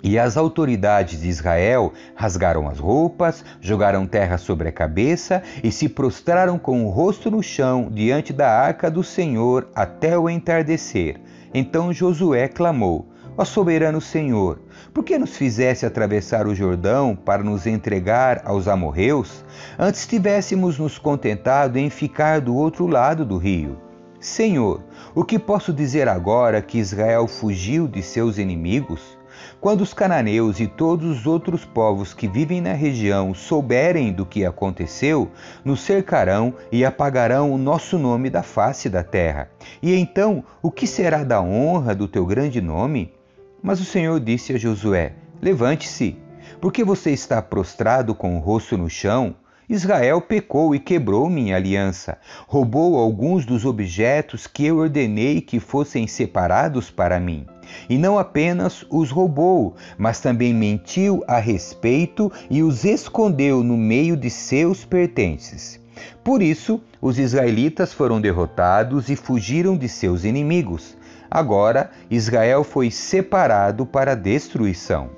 e 0.04 0.20
as 0.20 0.36
autoridades 0.36 1.22
de 1.22 1.30
Israel 1.30 1.94
rasgaram 2.14 2.68
as 2.68 2.78
roupas, 2.78 3.44
jogaram 3.62 4.06
terra 4.06 4.38
sobre 4.38 4.68
a 4.68 4.72
cabeça 4.72 5.42
e 5.64 5.72
se 5.72 5.88
prostraram 5.88 6.60
com 6.60 6.86
o 6.86 6.90
rosto 6.90 7.32
no 7.32 7.42
chão 7.42 7.88
diante 7.90 8.34
da 8.34 8.52
arca 8.52 8.92
do 8.92 9.02
Senhor 9.02 9.70
até 9.74 10.20
o 10.20 10.30
entardecer. 10.30 11.22
Então 11.54 11.94
Josué 11.94 12.50
clamou: 12.50 13.08
Ó 13.38 13.46
soberano 13.46 14.02
Senhor, 14.02 14.60
por 14.94 15.04
que 15.04 15.18
nos 15.18 15.38
fizesse 15.38 15.86
atravessar 15.86 16.46
o 16.46 16.54
Jordão 16.54 17.16
para 17.16 17.42
nos 17.42 17.66
entregar 17.66 18.42
aos 18.44 18.68
amorreus? 18.68 19.44
Antes 19.80 20.06
tivéssemos 20.06 20.78
nos 20.78 21.00
contentado 21.00 21.80
em 21.80 21.90
ficar 21.90 22.42
do 22.42 22.56
outro 22.56 22.86
lado 22.86 23.26
do 23.26 23.38
rio. 23.38 23.80
Senhor, 24.20 24.84
o 25.16 25.24
que 25.24 25.40
posso 25.40 25.74
dizer 25.74 26.08
agora 26.08 26.62
que 26.62 26.78
Israel 26.78 27.28
fugiu 27.28 27.88
de 27.88 28.02
seus 28.02 28.38
inimigos? 28.38 29.18
Quando 29.64 29.80
os 29.80 29.94
cananeus 29.94 30.60
e 30.60 30.68
todos 30.68 31.20
os 31.20 31.26
outros 31.26 31.64
povos 31.64 32.14
que 32.14 32.28
vivem 32.28 32.60
na 32.60 32.74
região 32.74 33.34
souberem 33.34 34.12
do 34.12 34.26
que 34.26 34.44
aconteceu, 34.44 35.32
nos 35.64 35.80
cercarão 35.80 36.54
e 36.70 36.84
apagarão 36.84 37.50
o 37.50 37.58
nosso 37.58 37.98
nome 37.98 38.30
da 38.30 38.44
face 38.44 38.90
da 38.90 39.06
terra. 39.06 39.50
E 39.82 39.96
então, 39.96 40.44
o 40.62 40.70
que 40.70 40.86
será 40.86 41.24
da 41.24 41.42
honra 41.42 41.96
do 41.96 42.10
teu 42.10 42.26
grande 42.26 42.60
nome? 42.60 43.14
Mas 43.62 43.80
o 43.80 43.86
Senhor 43.86 44.20
disse 44.20 44.54
a 44.54 44.58
Josué: 44.58 45.14
Levante-se, 45.42 46.18
porque 46.60 46.84
você 46.84 47.12
está 47.12 47.42
prostrado 47.42 48.14
com 48.14 48.36
o 48.36 48.42
rosto 48.42 48.78
no 48.78 48.90
chão. 48.90 49.34
Israel 49.70 50.20
pecou 50.20 50.76
e 50.76 50.80
quebrou 50.80 51.30
minha 51.30 51.56
aliança, 51.56 52.18
roubou 52.48 52.98
alguns 52.98 53.46
dos 53.46 53.64
objetos 53.64 54.46
que 54.46 54.66
eu 54.66 54.80
ordenei 54.80 55.40
que 55.40 55.58
fossem 55.58 56.06
separados 56.06 56.92
para 56.92 57.18
mim. 57.18 57.46
E 57.90 57.98
não 57.98 58.18
apenas 58.18 58.86
os 58.90 59.12
roubou, 59.12 59.76
mas 59.98 60.20
também 60.20 60.54
mentiu 60.54 61.24
a 61.28 61.40
respeito 61.40 62.32
e 62.50 62.64
os 62.64 62.86
escondeu 62.86 63.64
no 63.64 63.78
meio 63.78 64.16
de 64.16 64.30
seus 64.30 64.86
pertences. 64.86 65.80
Por 66.24 66.42
isso, 66.42 66.82
os 67.02 67.20
israelitas 67.20 67.94
foram 67.94 68.20
derrotados 68.20 69.10
e 69.10 69.16
fugiram 69.16 69.78
de 69.78 69.88
seus 69.88 70.24
inimigos. 70.24 70.98
Agora, 71.30 71.92
Israel 72.10 72.64
foi 72.64 72.92
separado 72.92 73.86
para 73.86 74.12
a 74.12 74.16
destruição. 74.16 75.10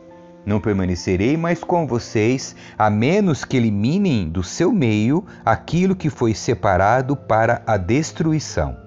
Não 0.45 0.61
permanecerei 0.61 1.35
mais 1.35 1.63
com 1.63 1.87
vocês, 1.87 2.55
a 2.77 2.89
menos 2.89 3.43
que 3.43 3.57
eliminem 3.57 4.29
do 4.29 4.43
seu 4.43 4.71
meio 4.71 5.25
aquilo 5.43 5.95
que 5.95 6.09
foi 6.09 6.35
separado 6.35 7.15
para 7.15 7.63
a 7.65 7.77
destruição. 7.77 8.77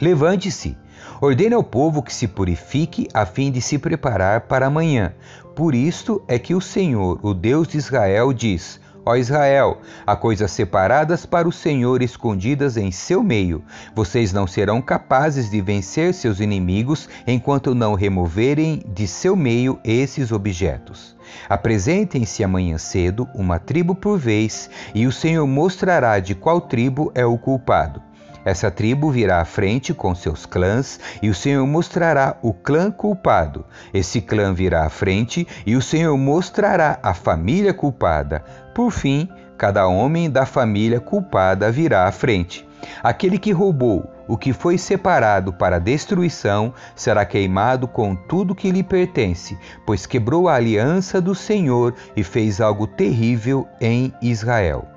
Levante-se, 0.00 0.76
ordene 1.20 1.54
ao 1.54 1.62
povo 1.62 2.02
que 2.02 2.12
se 2.12 2.26
purifique 2.26 3.08
a 3.12 3.26
fim 3.26 3.50
de 3.50 3.60
se 3.60 3.78
preparar 3.78 4.42
para 4.42 4.66
amanhã. 4.66 5.12
Por 5.54 5.74
isto 5.74 6.22
é 6.26 6.38
que 6.38 6.54
o 6.54 6.60
Senhor, 6.60 7.18
o 7.22 7.34
Deus 7.34 7.68
de 7.68 7.78
Israel, 7.78 8.32
diz: 8.32 8.80
Ó 9.04 9.16
Israel, 9.16 9.78
há 10.06 10.14
coisas 10.14 10.50
separadas 10.50 11.24
para 11.24 11.48
o 11.48 11.52
Senhor 11.52 12.02
escondidas 12.02 12.76
em 12.76 12.90
seu 12.90 13.22
meio. 13.22 13.64
Vocês 13.94 14.32
não 14.32 14.46
serão 14.46 14.82
capazes 14.82 15.50
de 15.50 15.60
vencer 15.60 16.12
seus 16.12 16.38
inimigos 16.38 17.08
enquanto 17.26 17.74
não 17.74 17.94
removerem 17.94 18.82
de 18.86 19.08
seu 19.08 19.34
meio 19.34 19.80
esses 19.82 20.30
objetos. 20.30 21.16
Apresentem-se 21.48 22.44
amanhã 22.44 22.76
cedo, 22.76 23.26
uma 23.34 23.58
tribo 23.58 23.94
por 23.94 24.18
vez, 24.18 24.68
e 24.94 25.06
o 25.06 25.12
Senhor 25.12 25.46
mostrará 25.46 26.20
de 26.20 26.34
qual 26.34 26.60
tribo 26.60 27.10
é 27.14 27.24
o 27.24 27.38
culpado. 27.38 28.09
Essa 28.50 28.68
tribo 28.68 29.12
virá 29.12 29.40
à 29.40 29.44
frente 29.44 29.94
com 29.94 30.12
seus 30.12 30.44
clãs, 30.44 30.98
e 31.22 31.30
o 31.30 31.34
Senhor 31.34 31.64
mostrará 31.68 32.36
o 32.42 32.52
clã 32.52 32.90
culpado. 32.90 33.64
Esse 33.94 34.20
clã 34.20 34.52
virá 34.52 34.84
à 34.84 34.88
frente, 34.88 35.46
e 35.64 35.76
o 35.76 35.80
Senhor 35.80 36.18
mostrará 36.18 36.98
a 37.00 37.14
família 37.14 37.72
culpada. 37.72 38.42
Por 38.74 38.90
fim, 38.90 39.28
cada 39.56 39.86
homem 39.86 40.28
da 40.28 40.44
família 40.44 40.98
culpada 40.98 41.70
virá 41.70 42.08
à 42.08 42.10
frente. 42.10 42.68
Aquele 43.04 43.38
que 43.38 43.52
roubou 43.52 44.10
o 44.26 44.36
que 44.36 44.52
foi 44.52 44.76
separado 44.76 45.52
para 45.52 45.78
destruição 45.78 46.74
será 46.96 47.24
queimado 47.24 47.86
com 47.86 48.16
tudo 48.16 48.52
que 48.52 48.72
lhe 48.72 48.82
pertence, 48.82 49.56
pois 49.86 50.06
quebrou 50.06 50.48
a 50.48 50.56
aliança 50.56 51.20
do 51.20 51.36
Senhor 51.36 51.94
e 52.16 52.24
fez 52.24 52.60
algo 52.60 52.88
terrível 52.88 53.68
em 53.80 54.12
Israel. 54.20 54.88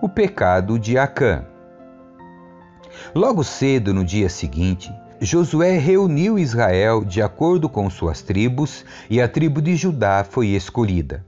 O 0.00 0.08
pecado 0.08 0.78
de 0.78 0.96
Acã. 0.96 1.51
Logo 3.14 3.42
cedo 3.44 3.92
no 3.92 4.04
dia 4.04 4.28
seguinte, 4.28 4.92
Josué 5.20 5.78
reuniu 5.78 6.38
Israel 6.38 7.04
de 7.04 7.22
acordo 7.22 7.68
com 7.68 7.88
suas 7.88 8.22
tribos 8.22 8.84
e 9.08 9.20
a 9.20 9.28
tribo 9.28 9.62
de 9.62 9.76
Judá 9.76 10.26
foi 10.28 10.48
escolhida. 10.48 11.24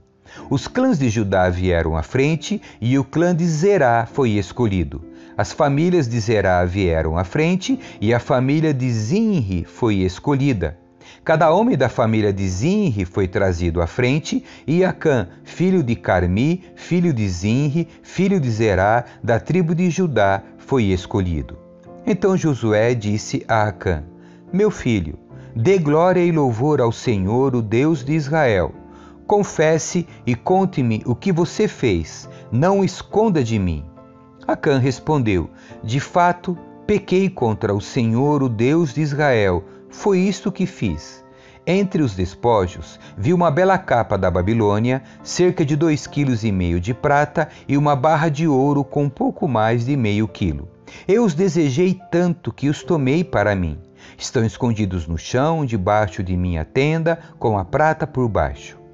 Os 0.49 0.67
clãs 0.67 0.99
de 0.99 1.09
Judá 1.09 1.49
vieram 1.49 1.95
à 1.95 2.03
frente 2.03 2.61
e 2.81 2.99
o 2.99 3.03
clã 3.03 3.33
de 3.33 3.45
Zerá 3.45 4.05
foi 4.05 4.31
escolhido. 4.31 5.01
As 5.37 5.51
famílias 5.51 6.07
de 6.07 6.19
Zerá 6.19 6.63
vieram 6.65 7.17
à 7.17 7.23
frente 7.23 7.79
e 8.01 8.13
a 8.13 8.19
família 8.19 8.73
de 8.73 8.89
Zinri 8.91 9.65
foi 9.65 9.95
escolhida. 9.97 10.77
Cada 11.25 11.51
homem 11.51 11.75
da 11.75 11.89
família 11.89 12.31
de 12.31 12.47
Zinri 12.47 13.03
foi 13.03 13.27
trazido 13.27 13.81
à 13.81 13.87
frente, 13.87 14.43
e 14.67 14.85
Acã, 14.85 15.27
filho 15.43 15.81
de 15.81 15.95
Carmi, 15.95 16.63
filho 16.75 17.11
de 17.11 17.27
Zinri, 17.27 17.87
filho 18.03 18.39
de 18.39 18.47
Zerá, 18.51 19.03
da 19.23 19.39
tribo 19.39 19.73
de 19.73 19.89
Judá, 19.89 20.43
foi 20.59 20.83
escolhido. 20.83 21.57
Então 22.05 22.37
Josué 22.37 22.93
disse 22.93 23.43
a 23.47 23.63
Acã: 23.63 24.03
Meu 24.53 24.69
filho, 24.69 25.17
dê 25.55 25.79
glória 25.79 26.23
e 26.23 26.31
louvor 26.31 26.79
ao 26.79 26.91
Senhor, 26.91 27.55
o 27.55 27.61
Deus 27.63 28.05
de 28.05 28.13
Israel. 28.13 28.71
Confesse 29.25 30.07
e 30.27 30.35
conte-me 30.35 31.01
o 31.07 31.15
que 31.15 31.31
você 31.31 31.67
fez, 31.67 32.29
não 32.51 32.83
esconda 32.83 33.43
de 33.43 33.57
mim. 33.57 33.83
Acã 34.47 34.77
respondeu: 34.77 35.49
De 35.83 35.99
fato, 35.99 36.55
pequei 36.85 37.31
contra 37.31 37.73
o 37.73 37.81
Senhor, 37.81 38.43
o 38.43 38.47
Deus 38.47 38.93
de 38.93 39.01
Israel. 39.01 39.63
Foi 39.97 40.19
isto 40.19 40.51
que 40.51 40.67
fiz. 40.67 41.23
Entre 41.65 42.03
os 42.03 42.13
despojos, 42.13 42.99
vi 43.17 43.33
uma 43.33 43.49
bela 43.49 43.75
capa 43.77 44.17
da 44.17 44.29
Babilônia, 44.29 45.01
cerca 45.23 45.65
de 45.65 45.75
dois 45.75 46.05
quilos 46.05 46.43
e 46.43 46.51
meio 46.51 46.79
de 46.79 46.93
prata 46.93 47.49
e 47.67 47.75
uma 47.75 47.95
barra 47.95 48.29
de 48.29 48.47
ouro 48.47 48.83
com 48.83 49.09
pouco 49.09 49.47
mais 49.47 49.85
de 49.85 49.97
meio 49.97 50.27
quilo. 50.27 50.67
Eu 51.07 51.23
os 51.23 51.33
desejei 51.33 51.99
tanto 52.11 52.53
que 52.53 52.69
os 52.69 52.83
tomei 52.83 53.23
para 53.23 53.55
mim. 53.55 53.79
Estão 54.15 54.45
escondidos 54.45 55.07
no 55.07 55.17
chão, 55.17 55.65
debaixo 55.65 56.21
de 56.21 56.37
minha 56.37 56.63
tenda, 56.63 57.17
com 57.39 57.57
a 57.57 57.65
prata 57.65 58.05
por 58.05 58.29
baixo. 58.29 58.84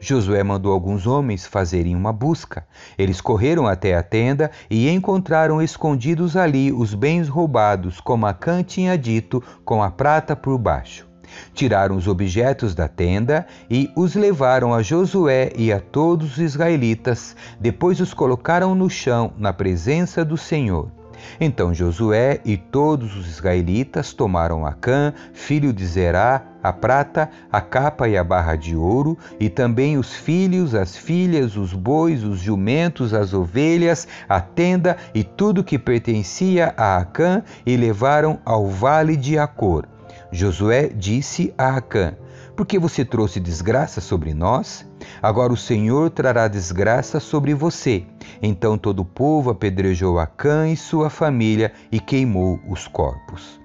Josué 0.00 0.42
mandou 0.42 0.72
alguns 0.72 1.06
homens 1.06 1.46
fazerem 1.46 1.94
uma 1.94 2.12
busca. 2.12 2.66
Eles 2.96 3.20
correram 3.20 3.66
até 3.66 3.94
a 3.94 4.02
tenda 4.02 4.50
e 4.70 4.88
encontraram 4.88 5.60
escondidos 5.60 6.36
ali 6.36 6.72
os 6.72 6.94
bens 6.94 7.28
roubados, 7.28 8.00
como 8.00 8.26
Acã 8.26 8.62
tinha 8.62 8.96
dito, 8.96 9.42
com 9.62 9.82
a 9.82 9.90
prata 9.90 10.34
por 10.34 10.56
baixo. 10.56 11.06
Tiraram 11.54 11.96
os 11.96 12.08
objetos 12.08 12.74
da 12.74 12.88
tenda 12.88 13.46
e 13.70 13.90
os 13.94 14.14
levaram 14.14 14.74
a 14.74 14.82
Josué 14.82 15.52
e 15.54 15.72
a 15.72 15.78
todos 15.78 16.32
os 16.32 16.38
israelitas, 16.38 17.36
depois 17.60 18.00
os 18.00 18.14
colocaram 18.14 18.74
no 18.74 18.88
chão, 18.88 19.32
na 19.36 19.52
presença 19.52 20.24
do 20.24 20.36
Senhor. 20.36 20.99
Então 21.40 21.72
Josué 21.74 22.40
e 22.44 22.56
todos 22.56 23.16
os 23.16 23.26
israelitas 23.26 24.12
tomaram 24.12 24.66
Acã, 24.66 25.12
filho 25.32 25.72
de 25.72 25.86
Zerá, 25.86 26.42
a 26.62 26.72
prata, 26.72 27.30
a 27.50 27.60
capa 27.60 28.08
e 28.08 28.16
a 28.16 28.24
barra 28.24 28.56
de 28.56 28.76
ouro, 28.76 29.16
e 29.38 29.48
também 29.48 29.96
os 29.96 30.12
filhos, 30.12 30.74
as 30.74 30.96
filhas, 30.96 31.56
os 31.56 31.72
bois, 31.72 32.22
os 32.22 32.40
jumentos, 32.40 33.14
as 33.14 33.32
ovelhas, 33.32 34.06
a 34.28 34.40
tenda 34.40 34.96
e 35.14 35.24
tudo 35.24 35.64
que 35.64 35.78
pertencia 35.78 36.74
a 36.76 36.98
Acã, 36.98 37.42
e 37.64 37.76
levaram 37.76 38.38
ao 38.44 38.66
vale 38.68 39.16
de 39.16 39.38
Acor. 39.38 39.86
Josué 40.32 40.88
disse 40.88 41.52
a 41.58 41.76
Acã: 41.76 42.14
Por 42.56 42.64
que 42.64 42.78
você 42.78 43.04
trouxe 43.04 43.40
desgraça 43.40 44.00
sobre 44.00 44.32
nós? 44.32 44.86
Agora 45.20 45.52
o 45.52 45.56
Senhor 45.56 46.10
trará 46.10 46.46
desgraça 46.46 47.18
sobre 47.18 47.52
você. 47.52 48.04
Então 48.40 48.78
todo 48.78 49.00
o 49.00 49.04
povo 49.04 49.50
apedrejou 49.50 50.18
Acã 50.18 50.68
e 50.68 50.76
sua 50.76 51.10
família 51.10 51.72
e 51.90 51.98
queimou 51.98 52.60
os 52.68 52.86
corpos. 52.86 53.60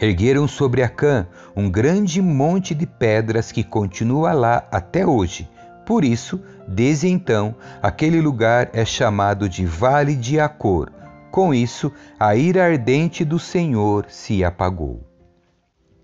Ergueram 0.00 0.46
sobre 0.46 0.82
Acã 0.82 1.26
um 1.56 1.70
grande 1.70 2.22
monte 2.22 2.74
de 2.74 2.86
pedras 2.86 3.50
que 3.50 3.64
continua 3.64 4.32
lá 4.32 4.66
até 4.70 5.06
hoje. 5.06 5.48
Por 5.84 6.04
isso, 6.04 6.40
desde 6.68 7.08
então, 7.08 7.54
aquele 7.82 8.20
lugar 8.20 8.70
é 8.72 8.84
chamado 8.84 9.48
de 9.48 9.64
Vale 9.64 10.14
de 10.14 10.38
Acor. 10.38 10.90
Com 11.30 11.54
isso, 11.54 11.92
a 12.18 12.36
ira 12.36 12.64
ardente 12.64 13.24
do 13.24 13.38
Senhor 13.38 14.06
se 14.08 14.44
apagou. 14.44 15.07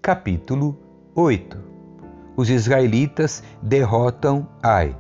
Capítulo 0.04 0.78
8 1.14 1.56
Os 2.36 2.50
israelitas 2.50 3.42
derrotam 3.62 4.46
Ai. 4.62 4.94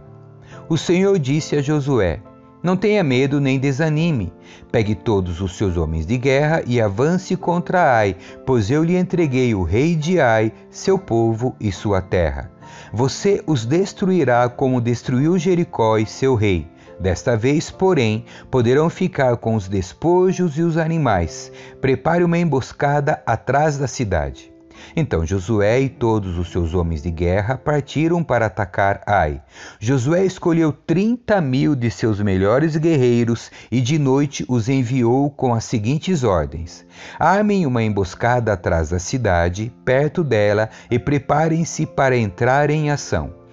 O 0.66 0.78
Senhor 0.78 1.18
disse 1.18 1.54
a 1.54 1.60
Josué: 1.60 2.22
Não 2.62 2.74
tenha 2.74 3.04
medo 3.04 3.38
nem 3.38 3.58
desanime. 3.58 4.32
Pegue 4.72 4.94
todos 4.94 5.42
os 5.42 5.58
seus 5.58 5.76
homens 5.76 6.06
de 6.06 6.16
guerra 6.16 6.62
e 6.66 6.80
avance 6.80 7.36
contra 7.36 7.98
Ai, 7.98 8.16
pois 8.46 8.70
eu 8.70 8.82
lhe 8.82 8.96
entreguei 8.96 9.54
o 9.54 9.62
rei 9.62 9.94
de 9.94 10.18
Ai, 10.18 10.50
seu 10.70 10.98
povo 10.98 11.54
e 11.60 11.70
sua 11.70 12.00
terra. 12.00 12.50
Você 12.90 13.44
os 13.46 13.66
destruirá 13.66 14.48
como 14.48 14.80
destruiu 14.80 15.38
Jericó 15.38 15.98
e 15.98 16.06
seu 16.06 16.34
rei. 16.34 16.66
Desta 16.98 17.36
vez, 17.36 17.70
porém, 17.70 18.24
poderão 18.50 18.88
ficar 18.88 19.36
com 19.36 19.54
os 19.54 19.68
despojos 19.68 20.56
e 20.56 20.62
os 20.62 20.78
animais. 20.78 21.52
Prepare 21.78 22.24
uma 22.24 22.38
emboscada 22.38 23.22
atrás 23.26 23.76
da 23.76 23.86
cidade. 23.86 24.53
Então 24.96 25.24
Josué 25.26 25.80
e 25.80 25.88
todos 25.88 26.38
os 26.38 26.50
seus 26.50 26.74
homens 26.74 27.02
de 27.02 27.10
guerra 27.10 27.56
partiram 27.56 28.22
para 28.22 28.46
atacar 28.46 29.02
Ai. 29.06 29.42
Josué 29.78 30.24
escolheu 30.24 30.72
trinta 30.72 31.40
mil 31.40 31.74
de 31.74 31.90
seus 31.90 32.20
melhores 32.20 32.76
guerreiros 32.76 33.50
e 33.70 33.80
de 33.80 33.98
noite 33.98 34.44
os 34.48 34.68
enviou 34.68 35.30
com 35.30 35.54
as 35.54 35.64
seguintes 35.64 36.24
ordens: 36.24 36.84
Armem 37.18 37.66
uma 37.66 37.82
emboscada 37.82 38.52
atrás 38.52 38.90
da 38.90 38.98
cidade, 38.98 39.72
perto 39.84 40.24
dela, 40.24 40.70
e 40.90 40.98
preparem-se 40.98 41.86
para 41.86 42.16
entrar 42.16 42.70
em 42.70 42.90
ação. 42.90 43.43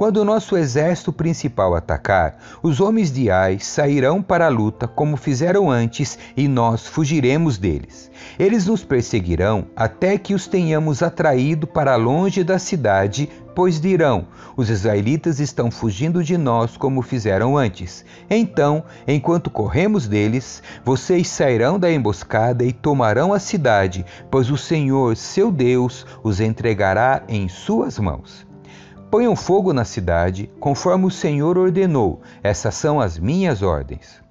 Quando 0.00 0.16
o 0.16 0.24
nosso 0.24 0.56
exército 0.56 1.12
principal 1.12 1.74
atacar, 1.74 2.38
os 2.62 2.80
homens 2.80 3.12
de 3.12 3.30
Ai 3.30 3.58
sairão 3.58 4.22
para 4.22 4.46
a 4.46 4.48
luta 4.48 4.88
como 4.88 5.14
fizeram 5.14 5.70
antes 5.70 6.18
e 6.34 6.48
nós 6.48 6.86
fugiremos 6.86 7.58
deles. 7.58 8.10
Eles 8.38 8.66
nos 8.66 8.82
perseguirão 8.82 9.66
até 9.76 10.16
que 10.16 10.32
os 10.32 10.46
tenhamos 10.46 11.02
atraído 11.02 11.66
para 11.66 11.96
longe 11.96 12.42
da 12.42 12.58
cidade, 12.58 13.28
pois 13.54 13.78
dirão: 13.78 14.26
os 14.56 14.70
israelitas 14.70 15.38
estão 15.38 15.70
fugindo 15.70 16.24
de 16.24 16.38
nós 16.38 16.78
como 16.78 17.02
fizeram 17.02 17.58
antes. 17.58 18.02
Então, 18.30 18.82
enquanto 19.06 19.50
corremos 19.50 20.08
deles, 20.08 20.62
vocês 20.82 21.28
sairão 21.28 21.78
da 21.78 21.92
emboscada 21.92 22.64
e 22.64 22.72
tomarão 22.72 23.34
a 23.34 23.38
cidade, 23.38 24.06
pois 24.30 24.50
o 24.50 24.56
Senhor, 24.56 25.14
seu 25.14 25.52
Deus, 25.52 26.06
os 26.22 26.40
entregará 26.40 27.22
em 27.28 27.50
suas 27.50 27.98
mãos. 27.98 28.48
Ponham 29.10 29.34
fogo 29.34 29.72
na 29.72 29.84
cidade, 29.84 30.48
conforme 30.60 31.04
o 31.06 31.10
Senhor 31.10 31.58
ordenou. 31.58 32.20
Essas 32.44 32.76
são 32.76 33.00
as 33.00 33.18
minhas 33.18 33.60
ordens. 33.60 34.22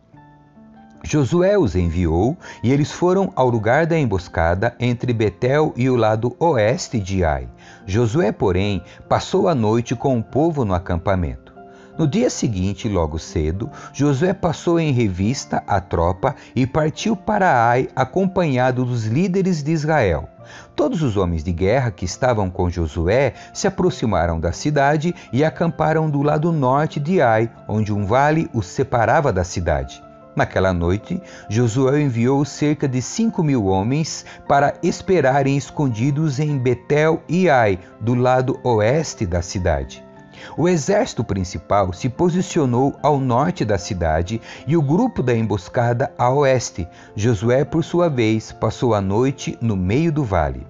Josué 1.04 1.58
os 1.58 1.76
enviou 1.76 2.38
e 2.64 2.72
eles 2.72 2.90
foram 2.90 3.32
ao 3.36 3.50
lugar 3.50 3.86
da 3.86 4.00
emboscada 4.00 4.76
entre 4.80 5.12
Betel 5.12 5.74
e 5.76 5.90
o 5.90 5.98
lado 5.98 6.34
oeste 6.40 6.98
de 6.98 7.26
Ai. 7.26 7.50
Josué, 7.86 8.32
porém, 8.32 8.82
passou 9.10 9.50
a 9.50 9.56
noite 9.56 9.96
com 9.96 10.18
o 10.18 10.24
povo 10.24 10.64
no 10.64 10.74
acampamento. 10.74 11.54
No 11.98 12.08
dia 12.08 12.30
seguinte, 12.30 12.88
logo 12.88 13.20
cedo, 13.20 13.70
Josué 13.92 14.34
passou 14.34 14.80
em 14.80 14.94
revista 14.94 15.62
a 15.68 15.82
tropa 15.82 16.34
e 16.56 16.66
partiu 16.66 17.18
para 17.18 17.68
Ai 17.68 17.90
acompanhado 17.94 18.86
dos 18.86 19.06
líderes 19.06 19.62
de 19.62 19.74
Israel. 19.74 20.30
Todos 20.76 21.02
os 21.02 21.18
homens 21.18 21.44
de 21.44 21.52
guerra 21.52 21.92
que 21.92 22.06
estavam 22.06 22.50
com 22.50 22.70
Josué 22.70 23.34
se 23.54 23.68
aproximaram 23.68 24.40
da 24.40 24.52
cidade 24.52 25.14
e 25.32 25.44
acamparam 25.44 26.10
do 26.10 26.22
lado 26.22 26.52
norte 26.52 27.00
de 27.00 27.22
Ai, 27.22 27.50
onde 27.68 27.94
um 27.94 28.06
vale 28.06 28.50
os 28.54 28.66
separava 28.66 29.32
da 29.32 29.44
cidade. 29.44 30.02
Naquela 30.36 30.72
noite, 30.72 31.22
Josué 31.50 32.02
enviou 32.02 32.46
cerca 32.46 32.88
de 32.88 33.02
cinco 33.02 33.44
mil 33.44 33.66
homens 33.66 34.26
para 34.48 34.74
esperarem 34.82 35.58
escondidos 35.58 36.40
em 36.40 36.58
Betel 36.58 37.22
e 37.28 37.50
Ai, 37.50 37.80
do 38.00 38.16
lado 38.16 38.60
oeste 38.64 39.26
da 39.26 39.42
cidade. 39.42 40.09
O 40.58 40.68
exército 40.68 41.24
principal 41.24 41.94
se 41.94 42.10
posicionou 42.10 42.96
ao 43.02 43.20
norte 43.20 43.64
da 43.64 43.78
cidade 43.78 44.42
e 44.68 44.76
o 44.76 44.82
grupo 44.82 45.22
da 45.24 45.36
emboscada 45.36 46.12
a 46.18 46.30
oeste. 46.30 46.88
Josué, 47.16 47.64
por 47.64 47.84
sua 47.84 48.10
vez, 48.10 48.52
passou 48.52 48.94
a 48.94 49.02
noite 49.02 49.58
no 49.62 49.76
meio 49.76 50.12
do 50.12 50.24
vale. 50.24 50.66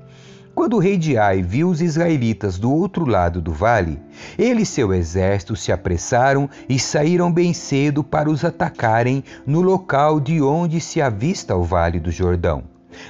Quando 0.60 0.76
o 0.76 0.80
rei 0.80 0.98
de 0.98 1.18
Ai 1.18 1.42
viu 1.42 1.70
os 1.70 1.82
israelitas 1.82 2.60
do 2.60 2.70
outro 2.70 3.06
lado 3.06 3.42
do 3.42 3.54
vale, 3.54 3.98
ele 4.38 4.64
e 4.64 4.66
seu 4.66 4.94
exército 4.94 5.56
se 5.56 5.72
apressaram 5.72 6.50
e 6.68 6.78
saíram 6.78 7.32
bem 7.32 7.54
cedo 7.54 8.04
para 8.04 8.30
os 8.30 8.44
atacarem 8.44 9.24
no 9.46 9.62
local 9.62 10.20
de 10.20 10.42
onde 10.42 10.82
se 10.82 11.02
avista 11.02 11.56
o 11.56 11.64
vale 11.64 11.98
do 11.98 12.12
Jordão. 12.12 12.64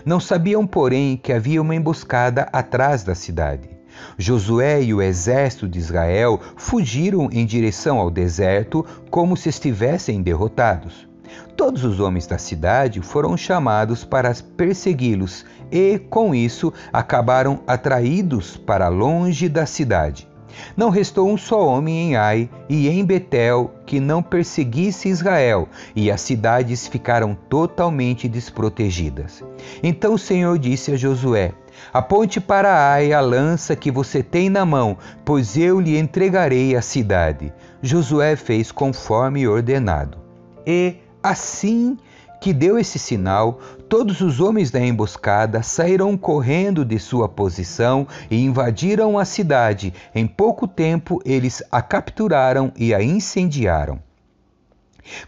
Não 0.05 0.19
sabiam, 0.19 0.67
porém, 0.67 1.17
que 1.17 1.33
havia 1.33 1.59
uma 1.59 1.73
emboscada 1.73 2.47
atrás 2.53 3.03
da 3.03 3.15
cidade. 3.15 3.78
Josué 4.17 4.81
e 4.81 4.93
o 4.93 5.01
exército 5.01 5.67
de 5.67 5.79
Israel 5.79 6.39
fugiram 6.55 7.29
em 7.31 7.45
direção 7.45 7.97
ao 7.97 8.09
deserto 8.09 8.85
como 9.09 9.37
se 9.37 9.49
estivessem 9.49 10.21
derrotados. 10.21 11.07
Todos 11.55 11.83
os 11.83 11.99
homens 11.99 12.25
da 12.25 12.37
cidade 12.37 13.01
foram 13.01 13.35
chamados 13.37 14.03
para 14.03 14.33
persegui-los 14.57 15.45
e, 15.71 15.99
com 15.99 16.33
isso, 16.33 16.73
acabaram 16.91 17.59
atraídos 17.67 18.57
para 18.57 18.87
longe 18.87 19.47
da 19.47 19.65
cidade. 19.65 20.27
Não 20.75 20.89
restou 20.89 21.29
um 21.29 21.37
só 21.37 21.65
homem 21.65 22.09
em 22.11 22.15
Ai 22.15 22.49
e 22.67 22.87
em 22.89 23.05
Betel 23.05 23.73
que 23.85 23.99
não 23.99 24.21
perseguisse 24.21 25.09
Israel, 25.09 25.67
e 25.95 26.11
as 26.11 26.21
cidades 26.21 26.87
ficaram 26.87 27.35
totalmente 27.47 28.27
desprotegidas. 28.27 29.43
Então 29.83 30.13
o 30.13 30.19
Senhor 30.19 30.57
disse 30.57 30.91
a 30.91 30.97
Josué: 30.97 31.53
Aponte 31.93 32.39
para 32.39 32.93
Ai 32.93 33.13
a 33.13 33.19
lança 33.19 33.75
que 33.75 33.91
você 33.91 34.21
tem 34.21 34.49
na 34.49 34.65
mão, 34.65 34.97
pois 35.23 35.57
eu 35.57 35.79
lhe 35.79 35.97
entregarei 35.97 36.75
a 36.75 36.81
cidade. 36.81 37.53
Josué 37.81 38.35
fez 38.35 38.71
conforme 38.71 39.47
ordenado. 39.47 40.17
E 40.65 40.95
assim 41.21 41.97
que 42.39 42.53
deu 42.53 42.79
esse 42.79 42.97
sinal, 42.97 43.59
todos 43.89 44.21
os 44.21 44.39
homens 44.39 44.71
da 44.71 44.79
emboscada 44.79 45.61
saíram 45.61 46.15
correndo 46.17 46.85
de 46.85 46.97
sua 46.97 47.27
posição 47.27 48.07
e 48.31 48.41
invadiram 48.41 49.17
a 49.17 49.25
cidade. 49.25 49.93
Em 50.15 50.25
pouco 50.25 50.67
tempo, 50.67 51.21
eles 51.25 51.61
a 51.71 51.81
capturaram 51.81 52.71
e 52.77 52.93
a 52.93 53.03
incendiaram. 53.03 53.99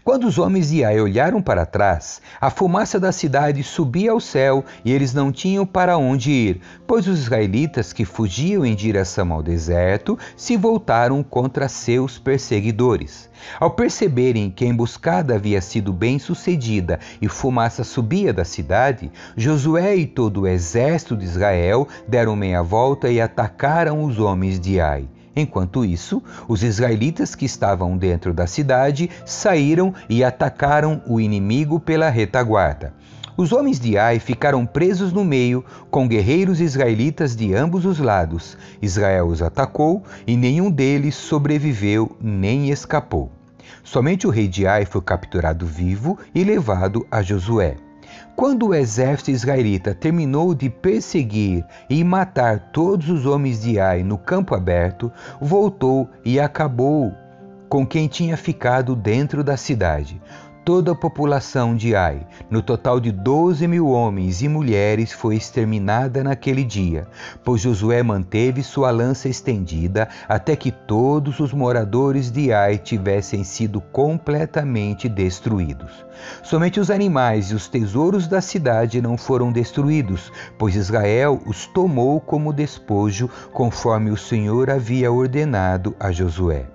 Quando 0.04 0.26
os 0.26 0.38
homens 0.38 0.70
de 0.70 0.84
Ai 0.84 1.00
olharam 1.00 1.42
para 1.42 1.66
trás, 1.66 2.20
a 2.40 2.50
fumaça 2.50 2.98
da 2.98 3.12
cidade 3.12 3.62
subia 3.62 4.12
ao 4.12 4.20
céu 4.20 4.64
e 4.84 4.92
eles 4.92 5.14
não 5.14 5.32
tinham 5.32 5.66
para 5.66 5.96
onde 5.96 6.30
ir, 6.30 6.60
pois 6.86 7.06
os 7.06 7.20
israelitas 7.20 7.92
que 7.92 8.04
fugiam 8.04 8.64
em 8.64 8.74
direção 8.74 9.32
ao 9.32 9.42
deserto 9.42 10.18
se 10.36 10.56
voltaram 10.56 11.22
contra 11.22 11.68
seus 11.68 12.18
perseguidores. 12.18 13.30
Ao 13.58 13.70
perceberem 13.70 14.50
que 14.50 14.64
a 14.64 14.68
emboscada 14.68 15.34
havia 15.34 15.60
sido 15.60 15.92
bem 15.92 16.18
sucedida 16.18 17.00
e 17.20 17.28
fumaça 17.28 17.82
subia 17.82 18.32
da 18.32 18.44
cidade, 18.44 19.10
Josué 19.36 19.96
e 19.96 20.06
todo 20.06 20.42
o 20.42 20.46
exército 20.46 21.16
de 21.16 21.24
Israel 21.24 21.88
deram 22.06 22.36
meia 22.36 22.62
volta 22.62 23.10
e 23.10 23.20
atacaram 23.20 24.04
os 24.04 24.18
homens 24.18 24.60
de 24.60 24.80
Ai. 24.80 25.08
Enquanto 25.34 25.84
isso, 25.84 26.22
os 26.46 26.62
israelitas 26.62 27.34
que 27.34 27.46
estavam 27.46 27.96
dentro 27.96 28.34
da 28.34 28.46
cidade 28.46 29.10
saíram 29.24 29.94
e 30.08 30.22
atacaram 30.22 31.02
o 31.06 31.20
inimigo 31.20 31.80
pela 31.80 32.10
retaguarda. 32.10 32.92
Os 33.34 33.50
homens 33.50 33.80
de 33.80 33.96
Ai 33.96 34.18
ficaram 34.18 34.66
presos 34.66 35.10
no 35.10 35.24
meio, 35.24 35.64
com 35.90 36.06
guerreiros 36.06 36.60
israelitas 36.60 37.34
de 37.34 37.54
ambos 37.54 37.86
os 37.86 37.98
lados. 37.98 38.58
Israel 38.80 39.26
os 39.26 39.40
atacou 39.40 40.02
e 40.26 40.36
nenhum 40.36 40.70
deles 40.70 41.14
sobreviveu 41.14 42.14
nem 42.20 42.70
escapou. 42.70 43.32
Somente 43.82 44.26
o 44.26 44.30
rei 44.30 44.46
de 44.46 44.66
Ai 44.66 44.84
foi 44.84 45.00
capturado 45.00 45.66
vivo 45.66 46.18
e 46.34 46.44
levado 46.44 47.06
a 47.10 47.22
Josué. 47.22 47.76
Quando 48.34 48.68
o 48.68 48.74
exército 48.74 49.30
israelita 49.30 49.94
terminou 49.94 50.54
de 50.54 50.70
perseguir 50.70 51.64
e 51.88 52.02
matar 52.02 52.70
todos 52.72 53.08
os 53.08 53.26
homens 53.26 53.60
de 53.62 53.78
Ai 53.78 54.02
no 54.02 54.16
campo 54.16 54.54
aberto, 54.54 55.12
voltou 55.40 56.08
e 56.24 56.40
acabou 56.40 57.12
com 57.68 57.86
quem 57.86 58.08
tinha 58.08 58.36
ficado 58.36 58.96
dentro 58.96 59.44
da 59.44 59.56
cidade 59.56 60.20
toda 60.64 60.92
a 60.92 60.94
população 60.94 61.74
de 61.76 61.94
Ai, 61.94 62.26
no 62.50 62.62
total 62.62 63.00
de 63.00 63.10
doze 63.10 63.66
mil 63.66 63.88
homens 63.88 64.42
e 64.42 64.48
mulheres, 64.48 65.12
foi 65.12 65.36
exterminada 65.36 66.22
naquele 66.22 66.64
dia, 66.64 67.06
pois 67.44 67.60
Josué 67.60 68.02
manteve 68.02 68.62
sua 68.62 68.90
lança 68.90 69.28
estendida 69.28 70.08
até 70.28 70.54
que 70.54 70.70
todos 70.70 71.40
os 71.40 71.52
moradores 71.52 72.30
de 72.30 72.52
Ai 72.52 72.78
tivessem 72.78 73.44
sido 73.44 73.80
completamente 73.80 75.08
destruídos. 75.08 76.04
Somente 76.42 76.78
os 76.78 76.90
animais 76.90 77.50
e 77.50 77.54
os 77.54 77.68
tesouros 77.68 78.28
da 78.28 78.40
cidade 78.40 79.00
não 79.00 79.16
foram 79.16 79.50
destruídos, 79.50 80.30
pois 80.58 80.76
Israel 80.76 81.40
os 81.46 81.66
tomou 81.66 82.20
como 82.20 82.52
despojo, 82.52 83.28
conforme 83.52 84.10
o 84.10 84.16
Senhor 84.16 84.70
havia 84.70 85.10
ordenado 85.10 85.94
a 85.98 86.12
Josué. 86.12 86.66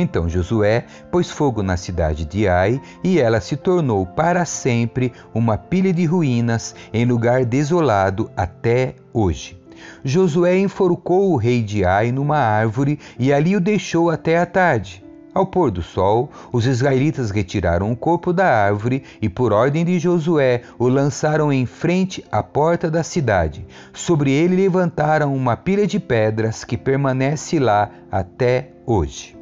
Então 0.00 0.26
Josué 0.26 0.86
pôs 1.10 1.30
fogo 1.30 1.62
na 1.62 1.76
cidade 1.76 2.24
de 2.24 2.48
Ai, 2.48 2.80
e 3.04 3.20
ela 3.20 3.38
se 3.38 3.54
tornou 3.54 4.06
para 4.06 4.46
sempre 4.46 5.12
uma 5.34 5.58
pilha 5.58 5.92
de 5.92 6.06
ruínas 6.06 6.74
em 6.90 7.04
lugar 7.04 7.44
desolado 7.44 8.30
até 8.34 8.94
hoje. 9.12 9.60
Josué 10.02 10.58
enforcou 10.58 11.32
o 11.32 11.36
rei 11.36 11.62
de 11.62 11.84
Ai 11.84 12.10
numa 12.12 12.38
árvore 12.38 12.98
e 13.18 13.30
ali 13.30 13.54
o 13.54 13.60
deixou 13.60 14.08
até 14.08 14.38
a 14.38 14.46
tarde. 14.46 15.04
Ao 15.34 15.46
pôr 15.46 15.70
do 15.70 15.82
sol, 15.82 16.30
os 16.50 16.66
israelitas 16.66 17.30
retiraram 17.30 17.92
o 17.92 17.96
corpo 17.96 18.32
da 18.32 18.46
árvore 18.46 19.04
e, 19.22 19.28
por 19.28 19.52
ordem 19.52 19.84
de 19.84 19.98
Josué, 19.98 20.62
o 20.78 20.88
lançaram 20.88 21.52
em 21.52 21.66
frente 21.66 22.24
à 22.32 22.42
porta 22.42 22.90
da 22.90 23.04
cidade. 23.04 23.64
Sobre 23.92 24.32
ele 24.32 24.56
levantaram 24.56 25.34
uma 25.34 25.56
pilha 25.56 25.86
de 25.86 26.00
pedras 26.00 26.64
que 26.64 26.76
permanece 26.76 27.60
lá 27.60 27.90
até 28.10 28.70
hoje. 28.84 29.39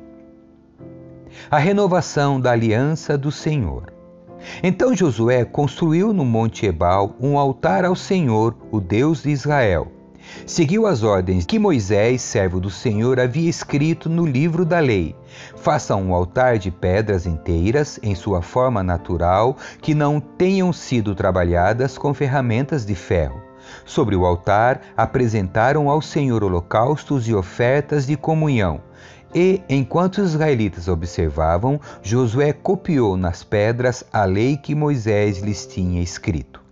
A 1.51 1.59
renovação 1.59 2.40
da 2.40 2.53
aliança 2.53 3.16
do 3.16 3.33
Senhor. 3.33 3.92
Então 4.62 4.94
Josué 4.94 5.44
construiu 5.44 6.12
no 6.12 6.24
Monte 6.24 6.66
Ebal 6.66 7.16
um 7.20 7.38
altar 7.38 7.85
ao 7.85 7.96
Senhor, 7.96 8.57
o 8.70 8.81
Deus 8.81 9.22
de 9.22 9.31
Israel. 9.31 9.92
Seguiu 10.46 10.87
as 10.87 11.03
ordens 11.03 11.46
que 11.46 11.59
Moisés, 11.59 12.20
servo 12.20 12.61
do 12.61 12.70
Senhor, 12.70 13.18
havia 13.18 13.48
escrito 13.48 14.09
no 14.09 14.27
livro 14.27 14.64
da 14.64 14.79
lei. 14.79 15.16
Faça 15.57 15.96
um 15.96 16.14
altar 16.14 16.59
de 16.59 16.70
pedras 16.70 17.27
inteiras, 17.27 17.98
em 18.03 18.14
sua 18.14 18.42
forma 18.42 18.83
natural, 18.83 19.57
que 19.81 19.94
não 19.94 20.20
tenham 20.20 20.72
sido 20.72 21.14
trabalhadas 21.14 21.96
com 21.96 22.12
ferramentas 22.12 22.85
de 22.85 22.94
ferro. 22.94 23.42
Sobre 23.85 24.16
o 24.16 24.24
altar 24.24 24.81
apresentaram 24.96 25.88
ao 25.88 26.01
Senhor 26.01 26.42
holocaustos 26.42 27.29
e 27.29 27.35
ofertas 27.35 28.07
de 28.07 28.16
comunhão. 28.16 28.81
E, 29.34 29.60
enquanto 29.68 30.18
os 30.18 30.32
israelitas 30.32 30.88
observavam, 30.88 31.80
Josué 32.02 32.52
copiou 32.52 33.16
nas 33.16 33.44
pedras 33.44 34.02
a 34.12 34.24
lei 34.24 34.56
que 34.56 34.74
Moisés 34.74 35.38
lhes 35.38 35.66
tinha 35.66 36.02
escrito. 36.02 36.62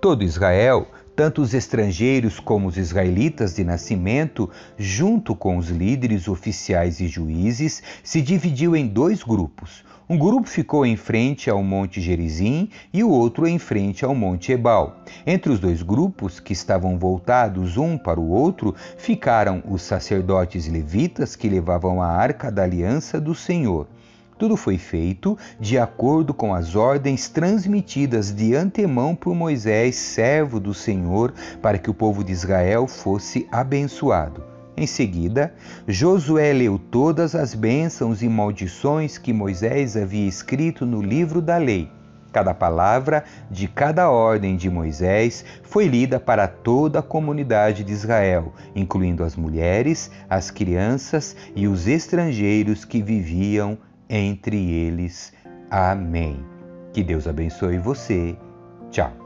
Todo 0.00 0.22
Israel 0.22 0.86
tanto 1.14 1.42
os 1.42 1.52
estrangeiros 1.52 2.40
como 2.40 2.68
os 2.68 2.76
israelitas 2.76 3.54
de 3.54 3.64
nascimento, 3.64 4.48
junto 4.78 5.34
com 5.34 5.56
os 5.58 5.68
líderes 5.68 6.26
oficiais 6.26 7.00
e 7.00 7.06
juízes, 7.06 7.82
se 8.02 8.22
dividiu 8.22 8.74
em 8.74 8.86
dois 8.86 9.22
grupos. 9.22 9.84
Um 10.12 10.18
grupo 10.18 10.46
ficou 10.46 10.84
em 10.84 10.94
frente 10.94 11.48
ao 11.48 11.62
Monte 11.62 11.98
Gerizim 11.98 12.68
e 12.92 13.02
o 13.02 13.08
outro 13.08 13.46
em 13.46 13.58
frente 13.58 14.04
ao 14.04 14.14
Monte 14.14 14.52
Ebal. 14.52 14.96
Entre 15.26 15.50
os 15.50 15.58
dois 15.58 15.80
grupos, 15.80 16.38
que 16.38 16.52
estavam 16.52 16.98
voltados 16.98 17.78
um 17.78 17.96
para 17.96 18.20
o 18.20 18.28
outro, 18.28 18.74
ficaram 18.98 19.62
os 19.66 19.80
sacerdotes 19.80 20.68
levitas 20.68 21.34
que 21.34 21.48
levavam 21.48 22.02
a 22.02 22.08
arca 22.08 22.52
da 22.52 22.62
aliança 22.62 23.18
do 23.18 23.34
Senhor. 23.34 23.86
Tudo 24.36 24.54
foi 24.54 24.76
feito 24.76 25.38
de 25.58 25.78
acordo 25.78 26.34
com 26.34 26.52
as 26.52 26.76
ordens 26.76 27.30
transmitidas 27.30 28.30
de 28.34 28.54
antemão 28.54 29.14
por 29.14 29.34
Moisés, 29.34 29.96
servo 29.96 30.60
do 30.60 30.74
Senhor, 30.74 31.32
para 31.62 31.78
que 31.78 31.88
o 31.88 31.94
povo 31.94 32.22
de 32.22 32.32
Israel 32.32 32.86
fosse 32.86 33.48
abençoado. 33.50 34.51
Em 34.76 34.86
seguida, 34.86 35.54
Josué 35.86 36.52
leu 36.52 36.78
todas 36.78 37.34
as 37.34 37.54
bênçãos 37.54 38.22
e 38.22 38.28
maldições 38.28 39.18
que 39.18 39.32
Moisés 39.32 39.96
havia 39.96 40.26
escrito 40.26 40.86
no 40.86 41.02
livro 41.02 41.42
da 41.42 41.58
lei. 41.58 41.90
Cada 42.32 42.54
palavra 42.54 43.24
de 43.50 43.68
cada 43.68 44.10
ordem 44.10 44.56
de 44.56 44.70
Moisés 44.70 45.44
foi 45.62 45.86
lida 45.86 46.18
para 46.18 46.48
toda 46.48 47.00
a 47.00 47.02
comunidade 47.02 47.84
de 47.84 47.92
Israel, 47.92 48.54
incluindo 48.74 49.22
as 49.22 49.36
mulheres, 49.36 50.10
as 50.30 50.50
crianças 50.50 51.36
e 51.54 51.68
os 51.68 51.86
estrangeiros 51.86 52.86
que 52.86 53.02
viviam 53.02 53.76
entre 54.08 54.56
eles. 54.56 55.34
Amém. 55.70 56.42
Que 56.94 57.02
Deus 57.02 57.26
abençoe 57.26 57.76
você. 57.78 58.34
Tchau. 58.90 59.21